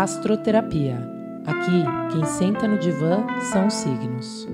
[0.00, 0.96] Astroterapia.
[1.44, 4.46] Aqui, quem senta no divã são os signos.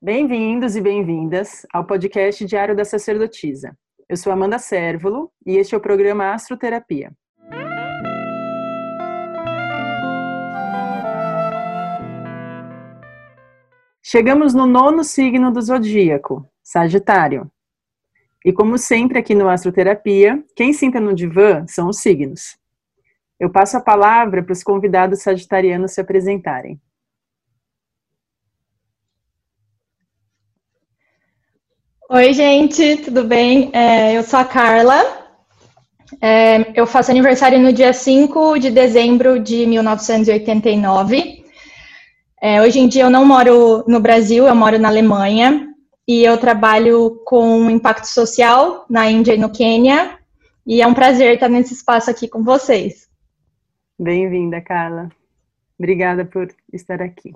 [0.00, 3.76] Bem-vindos e bem-vindas ao podcast Diário da Sacerdotisa.
[4.08, 7.12] Eu sou Amanda Sérvulo e este é o programa Astroterapia.
[14.08, 17.50] Chegamos no nono signo do zodíaco, Sagitário.
[18.44, 22.56] E como sempre aqui no Astroterapia, quem senta no divã são os signos.
[23.36, 26.80] Eu passo a palavra para os convidados sagitarianos se apresentarem.
[32.08, 33.72] Oi, gente, tudo bem?
[33.72, 35.02] É, eu sou a Carla.
[36.20, 41.44] É, eu faço aniversário no dia 5 de dezembro de 1989.
[42.40, 45.68] É, hoje em dia eu não moro no Brasil, eu moro na Alemanha
[46.06, 50.18] e eu trabalho com impacto social na Índia e no Quênia.
[50.66, 53.08] E é um prazer estar nesse espaço aqui com vocês.
[53.98, 55.08] Bem-vinda, Carla.
[55.78, 57.32] Obrigada por estar aqui.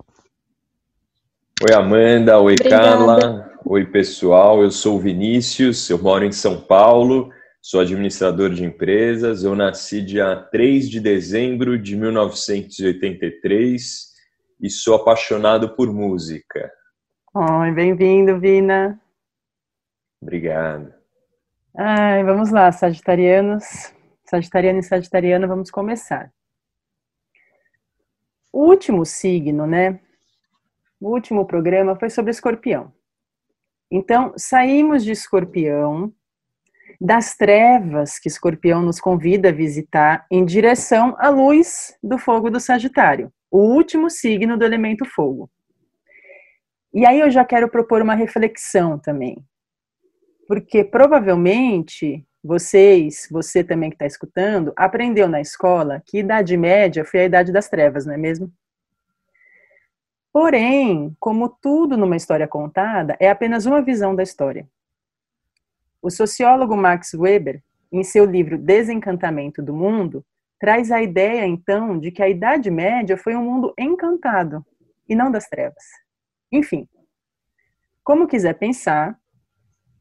[1.63, 2.39] Oi, Amanda.
[2.39, 2.87] Oi, Obrigada.
[2.87, 3.53] Carla.
[3.65, 4.63] Oi, pessoal.
[4.63, 7.31] Eu sou o Vinícius, eu moro em São Paulo,
[7.63, 9.45] sou administrador de empresas.
[9.45, 14.10] Eu nasci dia 3 de dezembro de 1983
[14.61, 16.71] e sou apaixonado por música.
[17.33, 19.01] Oi, bem-vindo, Vina.
[20.21, 20.93] Obrigado.
[21.75, 23.95] Ai, vamos lá, sagitarianos,
[24.25, 26.31] sagitariano e sagitariana, vamos começar.
[28.53, 29.99] O último signo, né?
[31.01, 32.93] O último programa foi sobre escorpião.
[33.91, 36.13] Então, saímos de escorpião,
[37.01, 42.61] das trevas que escorpião nos convida a visitar, em direção à luz do fogo do
[42.61, 45.51] Sagitário o último signo do elemento fogo.
[46.93, 49.45] E aí eu já quero propor uma reflexão também.
[50.47, 57.21] Porque provavelmente vocês, você também que está escutando, aprendeu na escola que Idade Média foi
[57.21, 58.51] a Idade das Trevas, não é mesmo?
[60.33, 64.69] Porém, como tudo numa história contada, é apenas uma visão da história.
[66.01, 70.25] O sociólogo Max Weber, em seu livro Desencantamento do Mundo,
[70.61, 74.65] traz a ideia, então, de que a Idade Média foi um mundo encantado
[75.09, 75.83] e não das trevas.
[76.53, 76.87] Enfim,
[78.05, 79.19] como quiser pensar,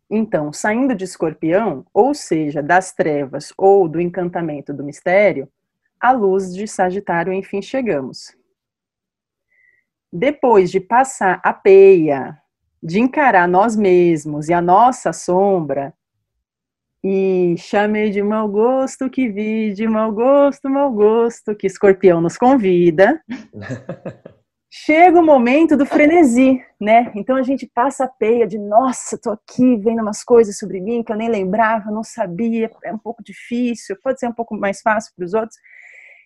[0.10, 5.48] então, saindo de escorpião, ou seja, das trevas ou do encantamento do mistério,
[6.00, 8.36] à luz de Sagitário, enfim, chegamos.
[10.12, 12.42] Depois de passar a peia,
[12.82, 15.94] de encarar nós mesmos e a nossa sombra,
[17.04, 22.38] e chamei de mau gosto que vi, de mau gosto, mau gosto, que escorpião nos
[22.38, 23.22] convida.
[24.72, 27.12] Chega o momento do frenesi, né?
[27.16, 31.02] Então a gente passa a peia de, nossa, tô aqui vendo umas coisas sobre mim
[31.02, 34.82] que eu nem lembrava, não sabia, é um pouco difícil, pode ser um pouco mais
[34.82, 35.58] fácil para os outros.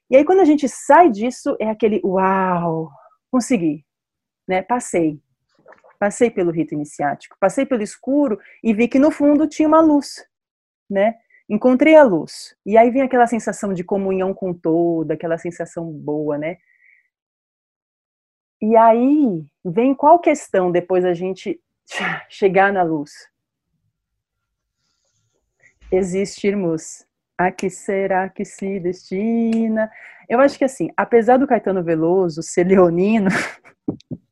[0.09, 2.89] E aí quando a gente sai disso, é aquele, uau,
[3.31, 3.85] consegui,
[4.47, 4.61] né?
[4.61, 5.21] Passei.
[5.97, 10.21] Passei pelo rito iniciático, passei pelo escuro e vi que no fundo tinha uma luz
[10.89, 11.15] né?
[11.49, 12.55] Encontrei a luz.
[12.65, 16.57] E aí vem aquela sensação de comunhão com todo, aquela sensação boa, né?
[18.61, 21.59] E aí vem qual questão depois a gente
[22.29, 23.11] chegar na luz?
[25.91, 27.05] Existirmos.
[27.37, 29.91] A que será que se destina?
[30.29, 33.29] Eu acho que assim, apesar do Caetano Veloso ser leonino,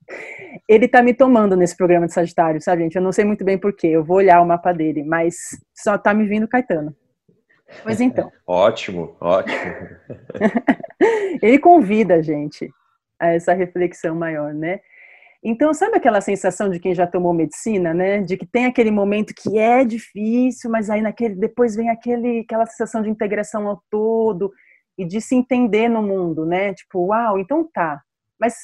[0.71, 2.95] ele tá me tomando nesse programa de Sagitário, sabe, gente?
[2.95, 5.35] Eu não sei muito bem porquê, eu vou olhar o mapa dele, mas
[5.75, 6.95] só tá me vindo Caetano.
[7.83, 8.31] Pois então.
[8.47, 9.59] ótimo, ótimo.
[11.43, 12.69] ele convida a gente
[13.19, 14.79] a essa reflexão maior, né?
[15.43, 18.21] Então, sabe aquela sensação de quem já tomou medicina, né?
[18.21, 22.65] De que tem aquele momento que é difícil, mas aí naquele depois vem aquele aquela
[22.65, 24.53] sensação de integração ao todo
[24.97, 26.73] e de se entender no mundo, né?
[26.73, 28.01] Tipo, uau, então tá.
[28.39, 28.55] Mas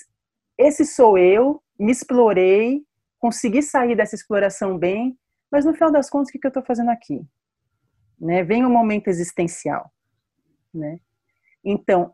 [0.58, 2.84] esse sou eu, me explorei,
[3.20, 5.18] consegui sair dessa exploração bem,
[5.52, 7.26] mas no final das contas, o que, eu estou fazendo aqui?
[8.20, 8.44] Né?
[8.44, 9.92] Vem um momento existencial.
[10.74, 11.00] Né?
[11.64, 12.14] Então,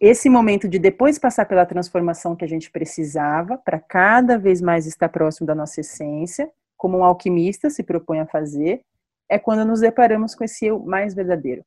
[0.00, 4.86] esse momento de depois passar pela transformação que a gente precisava, para cada vez mais
[4.86, 8.82] estar próximo da nossa essência, como um alquimista se propõe a fazer,
[9.28, 11.64] é quando nos deparamos com esse eu mais verdadeiro.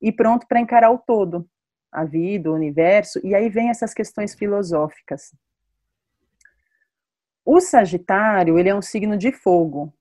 [0.00, 1.46] E pronto para encarar o todo,
[1.92, 5.34] a vida, o universo, e aí vem essas questões filosóficas.
[7.44, 9.92] O Sagitário, ele é um signo de fogo.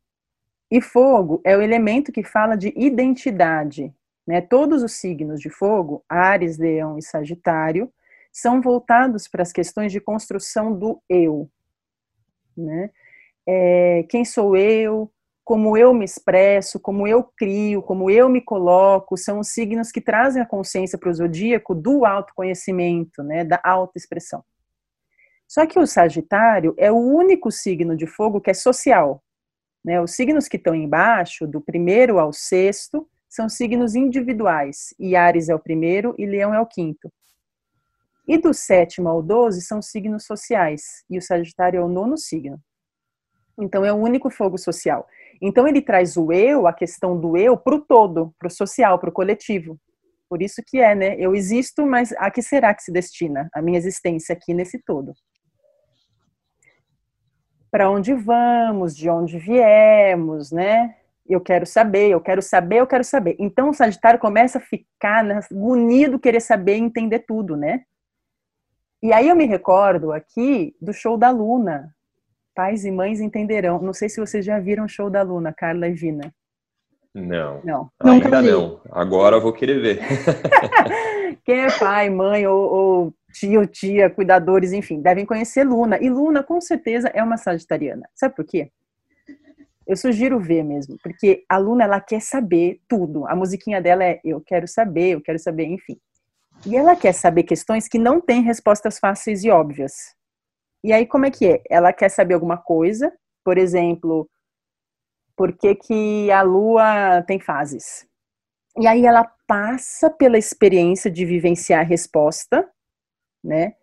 [0.71, 3.94] E fogo é o elemento que fala de identidade.
[4.27, 4.41] Né?
[4.41, 7.91] Todos os signos de fogo, Ares, Leão e Sagitário,
[8.31, 11.50] são voltados para as questões de construção do eu.
[12.56, 12.91] né?
[13.47, 15.12] É, quem sou eu,
[15.44, 20.00] como eu me expresso, como eu crio, como eu me coloco, são os signos que
[20.00, 24.44] trazem a consciência para o zodíaco do autoconhecimento, né, da autoexpressão.
[25.50, 29.24] Só que o Sagitário é o único signo de fogo que é social.
[29.84, 30.00] Né?
[30.00, 34.94] Os signos que estão embaixo, do primeiro ao sexto, são signos individuais.
[35.00, 37.12] E Ares é o primeiro e Leão é o quinto.
[38.28, 41.04] E do sétimo ao doze são signos sociais.
[41.10, 42.62] E o Sagitário é o nono signo.
[43.60, 45.07] Então é o único fogo social.
[45.42, 49.00] Então ele traz o eu, a questão do eu, para o todo, para o social,
[49.00, 49.80] para o coletivo.
[50.30, 51.16] Por isso que é, né?
[51.18, 55.16] Eu existo, mas a que será que se destina a minha existência aqui nesse todo?
[57.71, 60.95] Para onde vamos, de onde viemos, né?
[61.27, 63.36] Eu quero saber, eu quero saber, eu quero saber.
[63.38, 67.83] Então o Sagitário começa a ficar unido, querer saber e entender tudo, né?
[69.01, 71.95] E aí eu me recordo aqui do show da Luna,
[72.56, 73.80] pais e mães entenderão.
[73.80, 76.33] Não sei se vocês já viram o show da Luna, Carla e Gina.
[77.13, 77.62] Não.
[77.63, 77.92] Não.
[78.00, 78.81] Ainda não.
[78.92, 80.00] Agora eu vou querer ver.
[81.45, 85.98] Quem é pai, mãe ou, ou tio, tia, cuidadores, enfim, devem conhecer Luna.
[86.02, 88.08] E Luna, com certeza, é uma sagitariana.
[88.16, 88.72] Sabe por quê?
[89.88, 93.28] Eu sugiro ver mesmo, porque a Luna, ela quer saber tudo.
[93.28, 96.00] A musiquinha dela é eu quero saber, eu quero saber, enfim.
[96.66, 99.94] E ela quer saber questões que não têm respostas fáceis e óbvias.
[100.84, 101.62] E aí, como é que é?
[101.70, 103.12] Ela quer saber alguma coisa,
[103.44, 104.30] por exemplo,
[105.36, 108.06] por que, que a Lua tem fases?
[108.78, 112.70] E aí ela passa pela experiência de vivenciar a resposta,
[113.44, 113.74] né?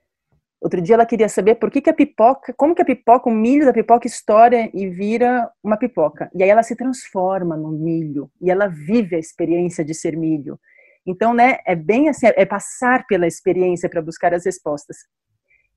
[0.60, 3.32] Outro dia ela queria saber por que, que a pipoca, como que a pipoca, o
[3.32, 6.30] milho da pipoca estoura e vira uma pipoca.
[6.34, 10.58] E aí ela se transforma no milho e ela vive a experiência de ser milho.
[11.06, 14.96] Então, né, é bem assim, é passar pela experiência para buscar as respostas.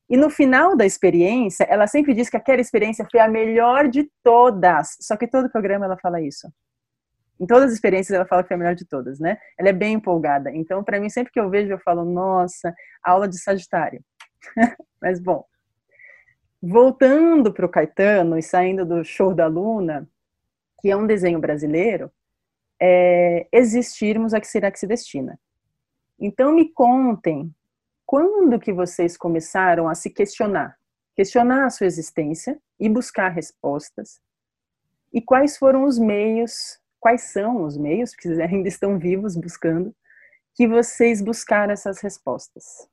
[0.10, 4.10] E no final da experiência, ela sempre diz que aquela experiência foi a melhor de
[4.24, 4.98] todas.
[5.00, 6.52] Só que todo programa ela fala isso.
[7.40, 9.38] Em todas as experiências ela fala que foi a melhor de todas, né?
[9.58, 10.52] Ela é bem empolgada.
[10.52, 14.04] Então, para mim, sempre que eu vejo, eu falo, nossa, aula de Sagitário.
[15.02, 15.46] Mas, bom,
[16.62, 20.08] voltando para o Caetano e saindo do show da Luna,
[20.82, 22.12] que é um desenho brasileiro,
[22.82, 25.40] é, existirmos a que será que se destina.
[26.20, 27.54] Então, me contem
[28.06, 30.78] quando que vocês começaram a se questionar?
[31.16, 34.20] Questionar a sua existência e buscar respostas?
[35.14, 39.94] E quais foram os meios, quais são os meios, porque ainda estão vivos buscando,
[40.56, 42.88] que vocês buscaram essas respostas?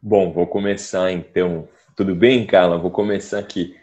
[0.00, 1.66] Bom, vou começar então.
[1.96, 2.78] Tudo bem, Carla?
[2.78, 3.74] Vou começar aqui.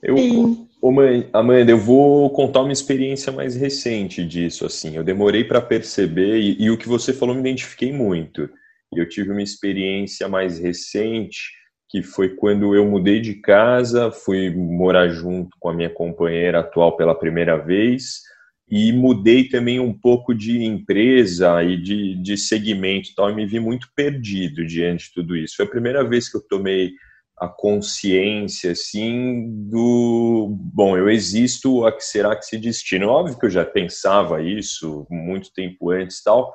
[0.00, 0.68] Eu, Sim.
[0.84, 4.94] Ô, mãe, Amanda, eu vou contar uma experiência mais recente disso, assim.
[4.94, 8.50] Eu demorei para perceber e, e, o que você falou me identifiquei muito.
[8.94, 11.52] E eu tive uma experiência mais recente,
[11.94, 16.96] que foi quando eu mudei de casa, fui morar junto com a minha companheira atual
[16.96, 18.22] pela primeira vez
[18.68, 23.46] e mudei também um pouco de empresa e de, de segmento e tal, e me
[23.46, 25.54] vi muito perdido diante de tudo isso.
[25.56, 26.90] Foi a primeira vez que eu tomei
[27.38, 33.06] a consciência, assim, do, bom, eu existo, a que será que se destina?
[33.06, 36.52] Óbvio que eu já pensava isso muito tempo antes tal,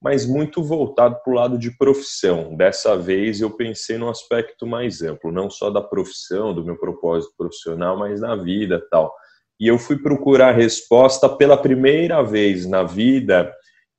[0.00, 2.56] mas muito voltado para o lado de profissão.
[2.56, 7.34] Dessa vez eu pensei num aspecto mais amplo, não só da profissão, do meu propósito
[7.36, 9.14] profissional, mas na vida tal.
[9.60, 13.54] E eu fui procurar resposta pela primeira vez na vida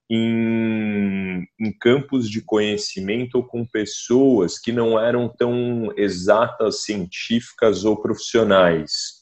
[0.10, 7.96] em, em, campos de conhecimento ou com pessoas que não eram tão exatas, científicas ou
[7.96, 9.22] profissionais.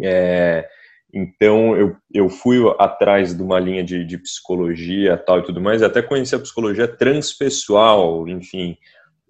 [0.00, 0.66] É,
[1.12, 5.82] então, eu, eu fui atrás de uma linha de, de psicologia tal e tudo mais,
[5.82, 8.76] até conheci a psicologia transpessoal, enfim,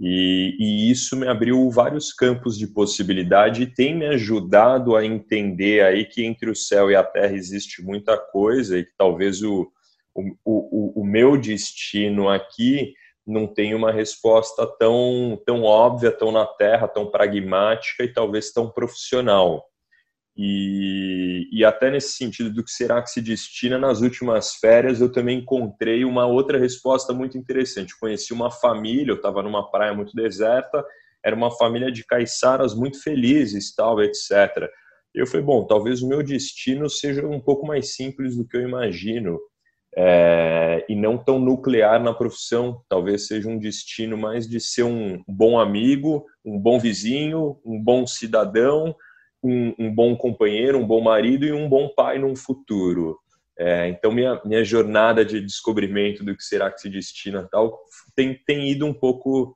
[0.00, 5.84] e, e, isso me abriu vários campos de possibilidade e tem me ajudado a entender
[5.84, 9.70] aí que entre o céu e a terra existe muita coisa e que talvez o,
[10.14, 12.94] o, o, o meu destino aqui
[13.26, 18.70] não tem uma resposta tão, tão óbvia, tão na terra, tão pragmática e talvez tão
[18.70, 19.69] profissional.
[20.42, 25.12] E, e até nesse sentido do que será que se destina nas últimas férias, eu
[25.12, 27.99] também encontrei uma outra resposta muito interessante.
[28.00, 30.82] Conheci uma família, eu estava numa praia muito deserta,
[31.23, 34.66] era uma família de caiçaras muito felizes, tal, etc.
[35.14, 38.62] Eu falei, bom, talvez o meu destino seja um pouco mais simples do que eu
[38.62, 39.38] imagino
[39.94, 42.80] é, e não tão nuclear na profissão.
[42.88, 48.06] Talvez seja um destino mais de ser um bom amigo, um bom vizinho, um bom
[48.06, 48.97] cidadão,
[49.42, 53.18] um, um bom companheiro, um bom marido e um bom pai num futuro.
[53.59, 57.78] É, então, minha, minha jornada de descobrimento do que será que se destina tal
[58.16, 59.54] tem, tem ido um pouco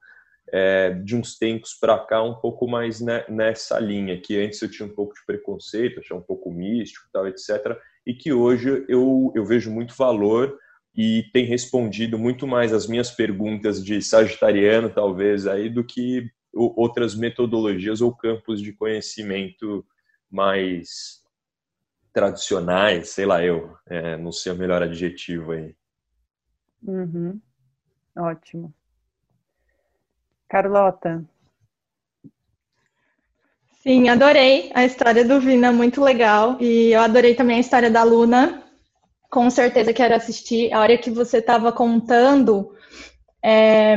[0.53, 4.71] é, de uns tempos para cá, um pouco mais ne, nessa linha, que antes eu
[4.71, 7.77] tinha um pouco de preconceito, achava um pouco místico, tal, etc.,
[8.07, 10.59] e que hoje eu, eu vejo muito valor
[10.95, 17.15] e tem respondido muito mais as minhas perguntas de sagitariano, talvez, aí, do que outras
[17.15, 19.85] metodologias ou campos de conhecimento
[20.31, 21.23] mais
[22.13, 25.75] tradicionais, sei lá eu, é, não sei o melhor adjetivo aí.
[26.83, 27.41] Uhum.
[28.17, 28.73] Ótimo.
[30.49, 31.25] Carlota.
[33.83, 36.57] Sim, adorei a história do Vina, muito legal.
[36.61, 38.63] E eu adorei também a história da Luna.
[39.29, 40.73] Com certeza quero assistir.
[40.73, 42.75] A hora que você estava contando,
[43.43, 43.97] é,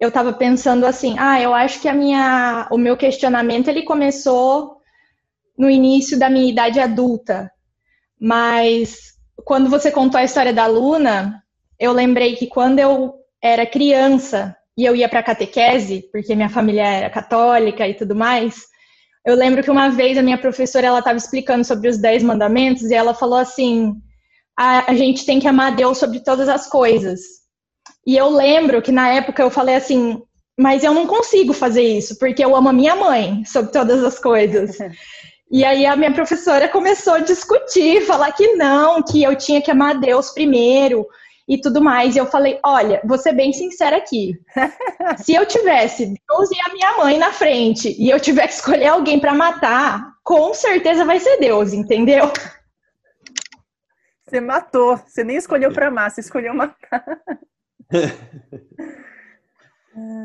[0.00, 4.76] eu estava pensando assim, ah, eu acho que a minha, o meu questionamento ele começou
[5.56, 7.50] no início da minha idade adulta,
[8.20, 11.42] mas quando você contou a história da Luna,
[11.78, 16.84] eu lembrei que quando eu era criança e eu ia para catequese, porque minha família
[16.84, 18.64] era católica e tudo mais,
[19.24, 22.84] eu lembro que uma vez a minha professora ela estava explicando sobre os dez mandamentos
[22.84, 23.94] e ela falou assim:
[24.58, 27.20] a, a gente tem que amar Deus sobre todas as coisas.
[28.06, 30.22] E eu lembro que na época eu falei assim,
[30.58, 34.18] mas eu não consigo fazer isso, porque eu amo a minha mãe sobre todas as
[34.18, 34.78] coisas.
[35.50, 39.70] E aí a minha professora começou a discutir, falar que não, que eu tinha que
[39.70, 41.06] amar Deus primeiro
[41.48, 42.14] e tudo mais.
[42.14, 44.38] E eu falei, olha, vou ser bem sincera aqui.
[45.18, 48.88] Se eu tivesse Deus e a minha mãe na frente e eu tiver que escolher
[48.88, 52.32] alguém para matar, com certeza vai ser Deus, entendeu?
[54.26, 54.96] Você matou.
[54.96, 57.04] Você nem escolheu para amar, você escolheu matar.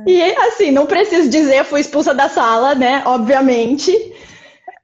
[0.06, 3.04] E assim, não preciso dizer, fui expulsa da sala, né?
[3.06, 3.92] Obviamente.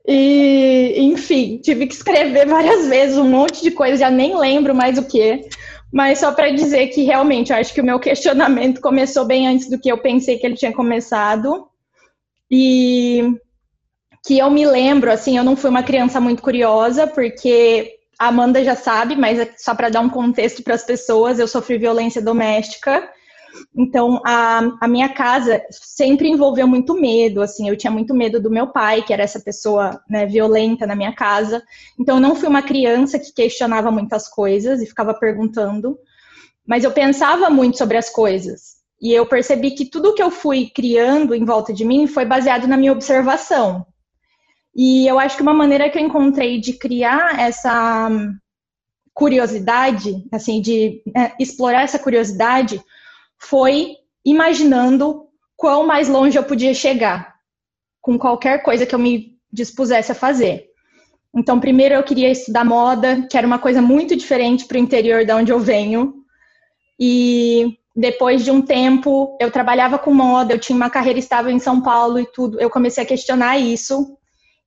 [0.07, 4.97] E, enfim, tive que escrever várias vezes um monte de coisa, já nem lembro mais
[4.97, 5.47] o que.
[5.91, 9.69] Mas só para dizer que realmente eu acho que o meu questionamento começou bem antes
[9.69, 11.67] do que eu pensei que ele tinha começado.
[12.51, 13.35] E
[14.25, 18.63] que eu me lembro, assim, eu não fui uma criança muito curiosa, porque a Amanda
[18.63, 22.21] já sabe, mas é só para dar um contexto para as pessoas, eu sofri violência
[22.21, 23.09] doméstica.
[23.75, 28.49] Então, a, a minha casa sempre envolveu muito medo, assim, eu tinha muito medo do
[28.49, 31.63] meu pai, que era essa pessoa né, violenta na minha casa.
[31.99, 35.97] Então, eu não fui uma criança que questionava muitas coisas e ficava perguntando,
[36.67, 38.75] mas eu pensava muito sobre as coisas.
[39.01, 42.67] E eu percebi que tudo que eu fui criando em volta de mim foi baseado
[42.67, 43.85] na minha observação.
[44.75, 48.09] E eu acho que uma maneira que eu encontrei de criar essa
[49.13, 52.81] curiosidade, assim, de é, explorar essa curiosidade,
[53.39, 57.35] foi imaginando quão mais longe eu podia chegar
[58.01, 60.65] com qualquer coisa que eu me dispusesse a fazer.
[61.33, 65.25] Então, primeiro eu queria estudar moda, que era uma coisa muito diferente para o interior
[65.25, 66.15] de onde eu venho.
[66.99, 71.59] E depois de um tempo, eu trabalhava com moda, eu tinha uma carreira estável em
[71.59, 72.59] São Paulo e tudo.
[72.59, 74.17] Eu comecei a questionar isso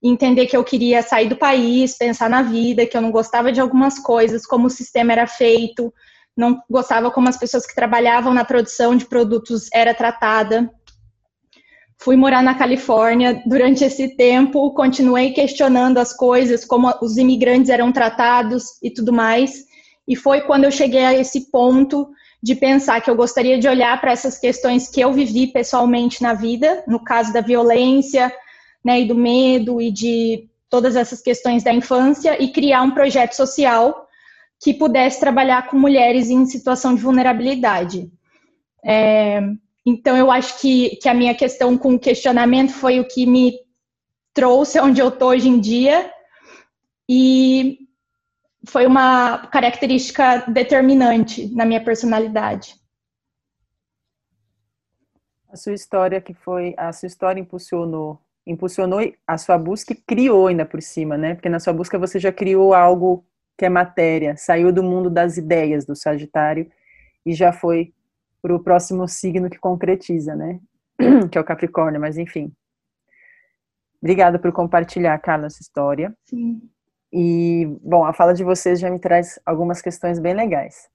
[0.02, 3.60] entender que eu queria sair do país, pensar na vida, que eu não gostava de
[3.60, 5.92] algumas coisas, como o sistema era feito,
[6.36, 10.70] não gostava como as pessoas que trabalhavam na produção de produtos era tratada.
[12.00, 17.90] Fui morar na Califórnia durante esse tempo, continuei questionando as coisas, como os imigrantes eram
[17.90, 19.64] tratados e tudo mais.
[20.06, 22.08] E foi quando eu cheguei a esse ponto
[22.40, 26.34] de pensar que eu gostaria de olhar para essas questões que eu vivi pessoalmente na
[26.34, 28.32] vida, no caso da violência,
[28.84, 33.32] né, e do medo e de todas essas questões da infância e criar um projeto
[33.32, 34.06] social
[34.60, 38.10] que pudesse trabalhar com mulheres em situação de vulnerabilidade.
[38.84, 39.40] É,
[39.86, 43.58] então, eu acho que, que a minha questão com o questionamento foi o que me
[44.34, 46.12] trouxe onde eu estou hoje em dia
[47.08, 47.78] e
[48.66, 52.74] foi uma característica determinante na minha personalidade.
[55.50, 60.46] A sua história que foi, a sua história impulsionou impulsionou a sua busca e criou
[60.46, 61.34] ainda por cima, né?
[61.34, 63.24] Porque na sua busca você já criou algo
[63.56, 66.70] que é matéria, saiu do mundo das ideias do Sagitário
[67.26, 67.92] e já foi
[68.40, 70.60] para o próximo signo que concretiza, né?
[71.30, 72.52] que é o Capricórnio, mas enfim.
[74.00, 76.16] Obrigada por compartilhar, Carla, essa história.
[76.24, 76.62] Sim.
[77.12, 80.88] E, bom, a fala de vocês já me traz algumas questões bem legais.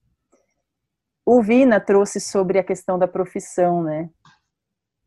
[1.26, 4.08] O Vina trouxe sobre a questão da profissão, né?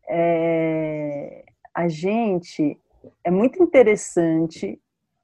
[0.08, 1.44] É,
[1.78, 2.76] a gente
[3.22, 4.82] é muito interessante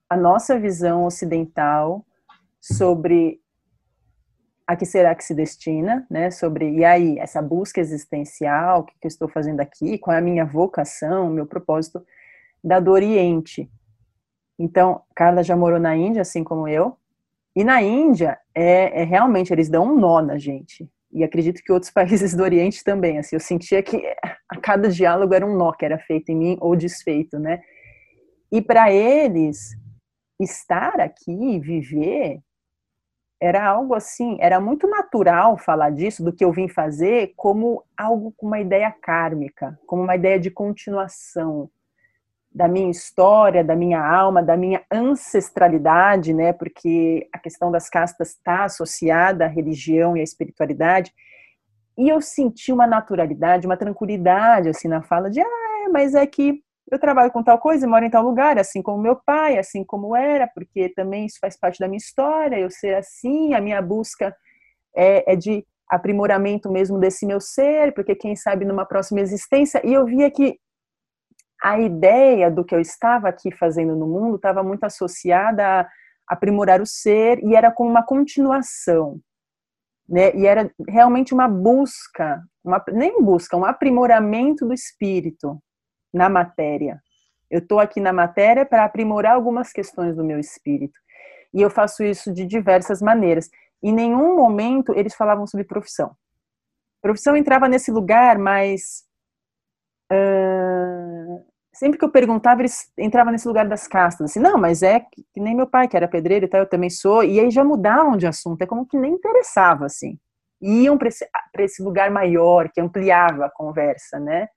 [0.08, 2.06] a nossa visão ocidental
[2.60, 3.40] sobre
[4.64, 6.30] a que será que se destina, né?
[6.30, 10.18] Sobre e aí essa busca existencial, o que, que eu estou fazendo aqui, qual é
[10.18, 12.06] a minha vocação, meu propósito
[12.62, 13.68] da do Oriente.
[14.56, 16.96] Então, Carla já morou na Índia, assim como eu,
[17.56, 20.88] E na Índia, é, é, realmente, eles dão um nó na gente.
[21.14, 23.18] E acredito que outros países do Oriente também.
[23.18, 23.96] Assim, eu sentia que
[24.50, 27.62] a cada diálogo era um nó que era feito em mim ou desfeito, né?
[28.50, 29.76] E para eles,
[30.40, 32.40] estar aqui, viver,
[33.40, 38.32] era algo assim, era muito natural falar disso, do que eu vim fazer, como algo
[38.36, 41.70] com uma ideia kármica, como uma ideia de continuação,
[42.54, 46.52] da minha história, da minha alma, da minha ancestralidade, né?
[46.52, 51.12] Porque a questão das castas está associada à religião e à espiritualidade.
[51.98, 56.62] E eu senti uma naturalidade, uma tranquilidade assim na fala de, ah, mas é que
[56.90, 60.14] eu trabalho com tal coisa, moro em tal lugar, assim como meu pai, assim como
[60.14, 64.34] era, porque também isso faz parte da minha história, eu ser assim, a minha busca
[64.94, 69.80] é, é de aprimoramento mesmo desse meu ser, porque quem sabe numa próxima existência.
[69.84, 70.58] E eu via que
[71.64, 75.88] a ideia do que eu estava aqui fazendo no mundo estava muito associada a
[76.28, 79.18] aprimorar o ser e era como uma continuação,
[80.06, 80.30] né?
[80.36, 85.58] E era realmente uma busca, uma, nem busca, um aprimoramento do espírito
[86.12, 87.00] na matéria.
[87.50, 91.00] Eu estou aqui na matéria para aprimorar algumas questões do meu espírito.
[91.54, 93.48] E eu faço isso de diversas maneiras.
[93.82, 96.14] Em nenhum momento eles falavam sobre profissão.
[97.00, 99.04] Profissão entrava nesse lugar, mas
[100.12, 105.00] uh, sempre que eu perguntava, eles entravam nesse lugar das castas, assim, não, mas é
[105.00, 107.50] que, que nem meu pai, que era pedreiro e tal, eu também sou, e aí
[107.50, 110.18] já mudavam de assunto, é como que nem interessava, assim.
[110.62, 111.28] Iam para esse,
[111.58, 114.48] esse lugar maior, que ampliava a conversa, né?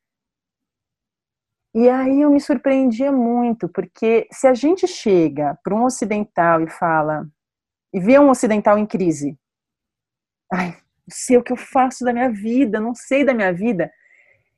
[1.75, 6.69] E aí eu me surpreendia muito, porque se a gente chega para um ocidental e
[6.69, 7.27] fala,
[7.93, 9.37] e vê um ocidental em crise,
[10.51, 13.91] ai, não sei o que eu faço da minha vida, não sei da minha vida,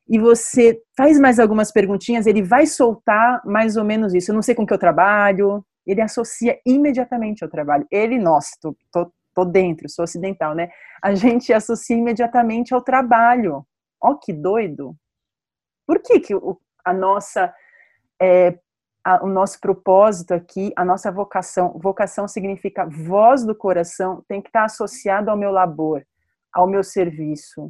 [0.10, 4.32] e você faz mais algumas perguntinhas, ele vai soltar mais ou menos isso.
[4.32, 7.86] Eu não sei com que eu trabalho, ele associa imediatamente ao trabalho.
[7.92, 10.70] Ele, nossa, tô, tô, tô dentro, sou ocidental, né?
[11.02, 13.64] A gente associa imediatamente ao trabalho.
[14.02, 14.96] Ó, que doido!
[15.86, 16.34] Por que, que
[16.86, 17.54] a nossa,
[18.20, 18.58] é,
[19.04, 24.50] a, o nosso propósito aqui, a nossa vocação, vocação significa voz do coração, tem que
[24.50, 26.04] estar associado ao meu labor,
[26.52, 27.70] ao meu serviço.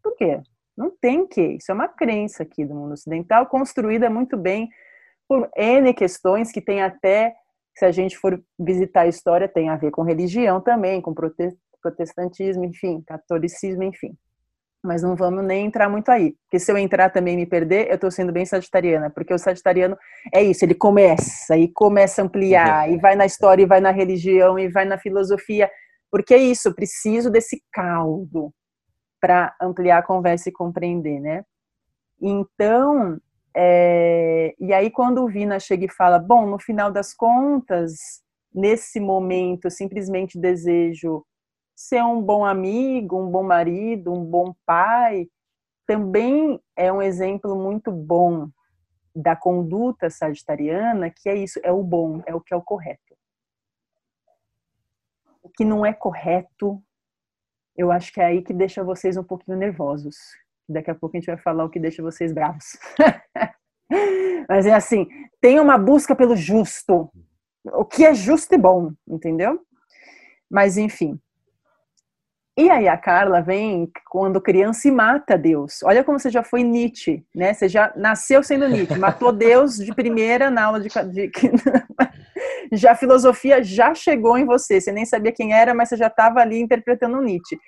[0.00, 0.40] Por quê?
[0.76, 1.56] Não tem que.
[1.56, 4.68] Isso é uma crença aqui do mundo ocidental, construída muito bem
[5.28, 7.34] por N questões que tem até,
[7.76, 11.14] se a gente for visitar a história, tem a ver com religião também, com
[11.82, 14.16] protestantismo, enfim, catolicismo, enfim.
[14.84, 17.88] Mas não vamos nem entrar muito aí, porque se eu entrar também e me perder,
[17.88, 19.96] eu estou sendo bem sagitariana, porque o sagitariano
[20.32, 23.90] é isso, ele começa, e começa a ampliar, e vai na história, e vai na
[23.90, 25.68] religião, e vai na filosofia,
[26.08, 28.52] porque é isso, eu preciso desse caldo,
[29.20, 31.44] para ampliar a conversa e compreender, né?
[32.20, 33.20] Então,
[33.54, 38.22] é, e aí quando o Vina chega e fala, bom, no final das contas,
[38.54, 41.24] nesse momento, eu simplesmente desejo
[41.74, 45.28] ser um bom amigo, um bom marido, um bom pai,
[45.86, 48.48] também é um exemplo muito bom
[49.14, 53.16] da conduta sagitariana, que é isso, é o bom, é o que é o correto.
[55.42, 56.82] O que não é correto
[57.76, 60.16] eu acho que é aí que deixa vocês um pouquinho nervosos.
[60.68, 62.78] Daqui a pouco a gente vai falar o que deixa vocês bravos.
[64.48, 65.06] Mas é assim,
[65.40, 67.10] tem uma busca pelo justo.
[67.64, 69.60] O que é justo e bom, entendeu?
[70.50, 71.20] Mas enfim.
[72.58, 75.82] E aí a Carla vem quando criança e mata Deus.
[75.82, 77.52] Olha como você já foi Nietzsche, né?
[77.52, 81.30] Você já nasceu sendo Nietzsche, matou Deus de primeira na aula de, de
[82.72, 84.80] já a filosofia já chegou em você.
[84.80, 87.58] Você nem sabia quem era, mas você já estava ali interpretando Nietzsche.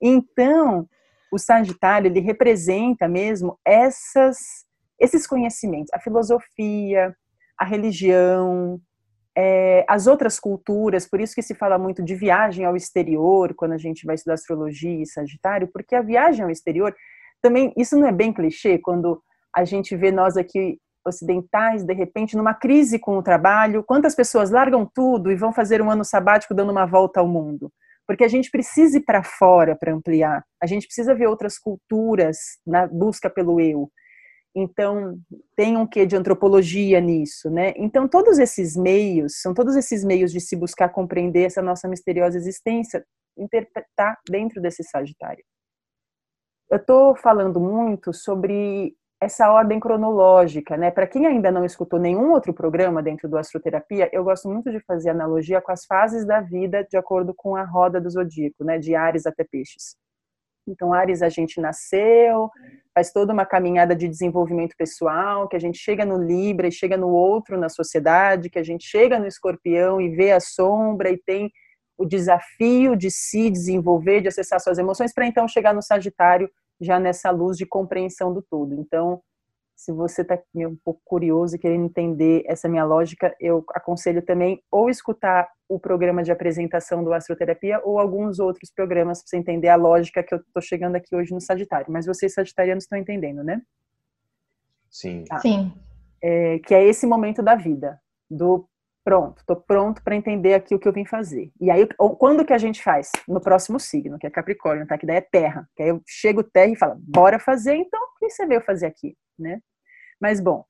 [0.00, 0.88] Então,
[1.30, 4.38] o Sagitário ele representa mesmo essas,
[4.98, 7.14] esses conhecimentos, a filosofia,
[7.58, 8.80] a religião,
[9.40, 11.06] é, as outras culturas.
[11.08, 14.34] Por isso que se fala muito de viagem ao exterior quando a gente vai estudar
[14.34, 16.92] astrologia e Sagitário, porque a viagem ao exterior
[17.40, 19.22] também isso não é bem clichê quando
[19.54, 24.50] a gente vê nós aqui ocidentais, de repente, numa crise com o trabalho, quantas pessoas
[24.50, 27.72] largam tudo e vão fazer um ano sabático dando uma volta ao mundo?
[28.06, 32.38] Porque a gente precisa ir para fora para ampliar, a gente precisa ver outras culturas
[32.66, 33.88] na busca pelo eu.
[34.54, 35.18] Então,
[35.54, 37.72] tem um quê de antropologia nisso, né?
[37.76, 42.36] Então, todos esses meios, são todos esses meios de se buscar compreender essa nossa misteriosa
[42.36, 43.04] existência,
[43.36, 45.44] interpretar dentro desse Sagitário.
[46.70, 50.90] Eu estou falando muito sobre essa ordem cronológica, né?
[50.90, 54.80] Para quem ainda não escutou nenhum outro programa dentro do astroterapia, eu gosto muito de
[54.80, 58.78] fazer analogia com as fases da vida de acordo com a roda do zodíaco, né?
[58.78, 59.96] De Ares até Peixes.
[60.70, 62.50] Então, Ares, a gente nasceu,
[62.94, 66.96] faz toda uma caminhada de desenvolvimento pessoal, que a gente chega no Libra e chega
[66.96, 71.16] no outro na sociedade, que a gente chega no Escorpião e vê a sombra e
[71.16, 71.50] tem
[71.96, 76.48] o desafio de se desenvolver, de acessar suas emoções, para então chegar no Sagitário
[76.80, 78.74] já nessa luz de compreensão do todo.
[78.74, 79.20] Então,
[79.78, 84.60] se você está um pouco curioso e querendo entender essa minha lógica, eu aconselho também
[84.72, 89.68] ou escutar o programa de apresentação do Astroterapia ou alguns outros programas para você entender
[89.68, 91.92] a lógica que eu estou chegando aqui hoje no Sagitário.
[91.92, 93.62] Mas vocês sagitarianos estão entendendo, né?
[94.90, 95.22] Sim.
[95.28, 95.38] Tá.
[95.38, 95.72] Sim.
[96.20, 98.68] É, que é esse momento da vida, do
[99.04, 101.52] pronto, estou pronto para entender aqui o que eu vim fazer.
[101.60, 101.86] E aí,
[102.18, 103.12] quando que a gente faz?
[103.28, 104.98] No próximo signo, que é Capricórnio, tá?
[104.98, 105.68] Que daí é terra.
[105.76, 108.86] Que aí eu chego terra e falo, bora fazer, então o que você veio fazer
[108.86, 109.60] aqui, né?
[110.20, 110.64] Mas, bom,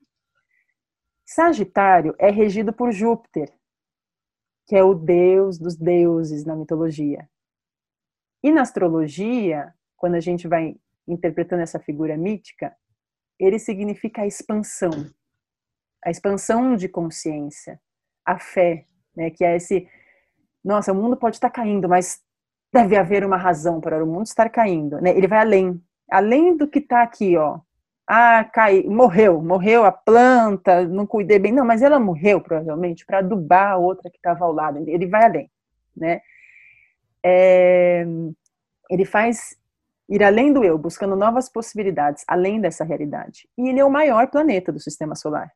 [1.27, 3.53] Sagitário é regido por Júpiter,
[4.67, 7.29] que é o deus dos deuses na mitologia.
[8.43, 12.77] E na astrologia, quando a gente vai interpretando essa figura mítica,
[13.39, 14.91] ele significa a expansão,
[16.05, 17.81] a expansão de consciência,
[18.25, 18.85] a fé,
[19.17, 19.89] né, que é esse,
[20.65, 22.21] nossa, o mundo pode estar caindo, mas
[22.73, 25.17] deve haver uma razão para o mundo estar caindo, né?
[25.17, 27.61] Ele vai além, além do que está aqui, ó.
[28.09, 33.19] Ah, cai, morreu, morreu a planta, não cuidei bem, não, mas ela morreu provavelmente para
[33.19, 34.79] adubar a outra que estava ao lado.
[34.89, 35.51] Ele vai além,
[35.97, 36.21] né?
[37.23, 38.07] É,
[38.91, 39.59] ele faz
[40.09, 43.49] ir além do eu, buscando novas possibilidades, além dessa realidade.
[43.59, 45.53] E ele é o maior planeta do sistema solar,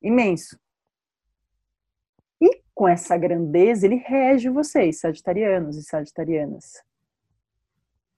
[0.00, 0.56] imenso
[2.78, 6.74] com essa grandeza, ele rege vocês, sagitarianos e sagitarianas.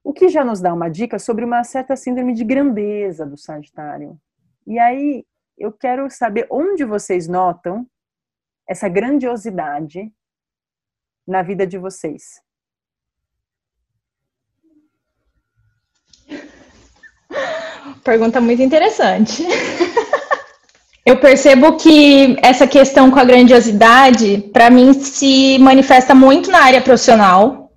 [0.02, 4.18] O que já nos dá uma dica sobre uma certa síndrome de grandeza do Sagitário.
[4.66, 5.24] E aí,
[5.58, 7.86] eu quero saber onde vocês notam
[8.68, 10.10] essa grandiosidade
[11.26, 12.40] na vida de vocês.
[18.02, 19.44] Pergunta muito interessante.
[21.04, 26.80] Eu percebo que essa questão com a grandiosidade, para mim, se manifesta muito na área
[26.82, 27.69] profissional.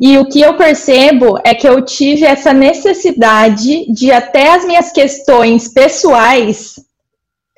[0.00, 4.90] E o que eu percebo é que eu tive essa necessidade de até as minhas
[4.90, 6.74] questões pessoais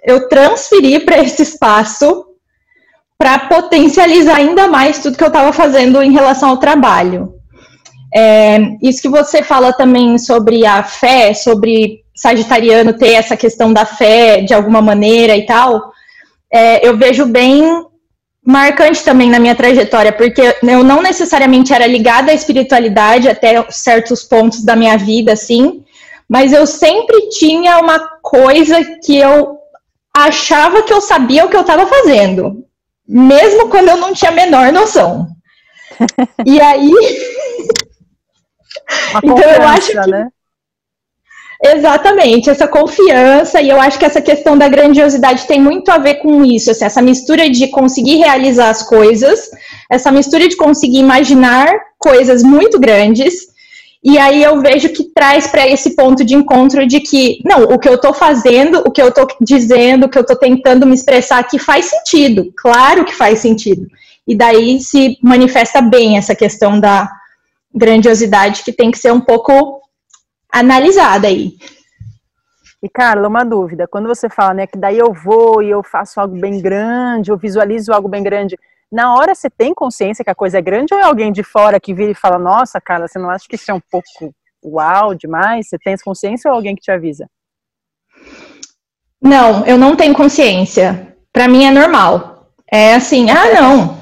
[0.05, 2.27] eu transferir para esse espaço
[3.19, 7.35] para potencializar ainda mais tudo que eu estava fazendo em relação ao trabalho.
[8.15, 13.85] É, isso que você fala também sobre a fé, sobre sagitariano ter essa questão da
[13.85, 15.93] fé de alguma maneira e tal,
[16.53, 17.86] é, eu vejo bem
[18.47, 24.23] marcante também na minha trajetória, porque eu não necessariamente era ligada à espiritualidade até certos
[24.23, 25.85] pontos da minha vida, assim,
[26.29, 29.59] mas eu sempre tinha uma coisa que eu
[30.17, 32.65] achava que eu sabia o que eu estava fazendo,
[33.07, 35.27] mesmo quando eu não tinha a menor noção.
[36.47, 36.93] e aí.
[39.25, 40.11] então eu acho que.
[40.11, 40.29] Né?
[41.63, 46.17] Exatamente, essa confiança, e eu acho que essa questão da grandiosidade tem muito a ver
[46.17, 49.51] com isso, assim, essa mistura de conseguir realizar as coisas,
[49.91, 53.35] essa mistura de conseguir imaginar coisas muito grandes,
[54.05, 57.79] e aí eu vejo que traz para esse ponto de encontro de que, não, o
[57.79, 60.95] que eu estou fazendo, o que eu estou dizendo, o que eu estou tentando me
[60.95, 63.87] expressar aqui faz sentido, claro que faz sentido.
[64.29, 67.09] E daí se manifesta bem essa questão da
[67.75, 69.81] grandiosidade que tem que ser um pouco
[70.59, 71.57] analisada aí.
[72.83, 76.21] E Carla, uma dúvida, quando você fala, né, que daí eu vou e eu faço
[76.21, 78.57] algo bem grande, eu visualizo algo bem grande,
[78.93, 81.81] na hora você tem consciência que a coisa é grande ou é alguém de fora
[81.81, 85.15] que vira e fala, nossa, Carla, você não acha que isso é um pouco uau
[85.15, 85.69] demais?
[85.69, 87.29] Você tem consciência ou alguém que te avisa?
[89.21, 91.17] Não, eu não tenho consciência.
[91.33, 92.53] Para mim é normal.
[92.71, 93.96] É assim, ah, não,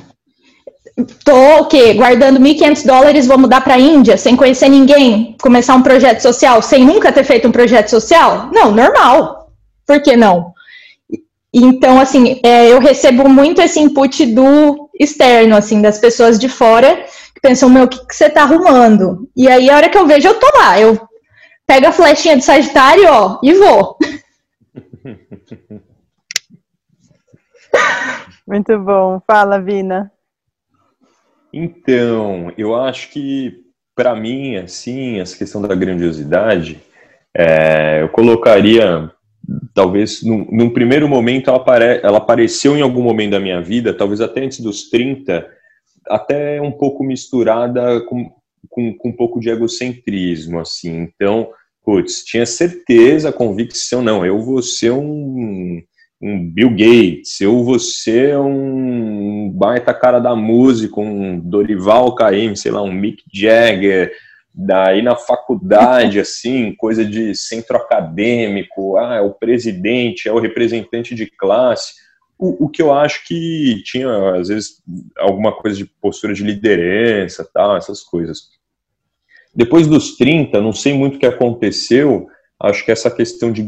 [1.24, 1.94] tô o quê?
[1.94, 6.62] Guardando 1.500 dólares, vou mudar para a Índia sem conhecer ninguém, começar um projeto social
[6.62, 8.50] sem nunca ter feito um projeto social?
[8.52, 9.50] Não, normal.
[9.86, 10.52] Por que não?
[11.52, 17.04] Então, assim, é, eu recebo muito esse input do externo, assim, das pessoas de fora,
[17.32, 19.28] que pensam, meu, o que, que você tá arrumando?
[19.36, 21.00] E aí, a hora que eu vejo, eu tô lá, eu
[21.66, 23.96] pego a flechinha de Sagitário, ó, e vou.
[28.46, 29.20] Muito bom.
[29.26, 30.10] Fala, Vina.
[31.56, 33.62] Então, eu acho que,
[33.94, 36.80] para mim, assim, essa questão da grandiosidade,
[37.32, 39.08] é, eu colocaria,
[39.72, 43.94] talvez, num, num primeiro momento, ela, apare, ela apareceu em algum momento da minha vida,
[43.94, 45.46] talvez até antes dos 30,
[46.08, 48.32] até um pouco misturada com,
[48.68, 51.02] com, com um pouco de egocentrismo, assim.
[51.02, 51.50] Então,
[51.84, 55.80] putz, tinha certeza, convicção, não, eu vou ser um
[56.24, 62.72] um Bill Gates, eu vou ser um baita cara da música, um Dorival Caymmi, sei
[62.72, 64.10] lá, um Mick Jagger,
[64.56, 71.12] Daí na faculdade, assim, coisa de centro acadêmico, ah, é o presidente, é o representante
[71.12, 71.94] de classe.
[72.38, 74.80] O, o, que eu acho que tinha, às vezes,
[75.18, 78.50] alguma coisa de postura de liderança, tal, essas coisas.
[79.52, 82.28] Depois dos 30, não sei muito o que aconteceu,
[82.60, 83.62] acho que essa questão de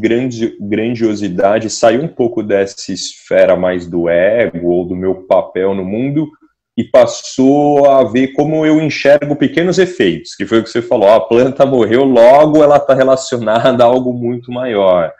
[0.59, 6.29] grandiosidade saiu um pouco dessa esfera mais do ego ou do meu papel no mundo
[6.77, 11.09] e passou a ver como eu enxergo pequenos efeitos, que foi o que você falou,
[11.09, 15.11] a planta morreu, logo ela está relacionada a algo muito maior.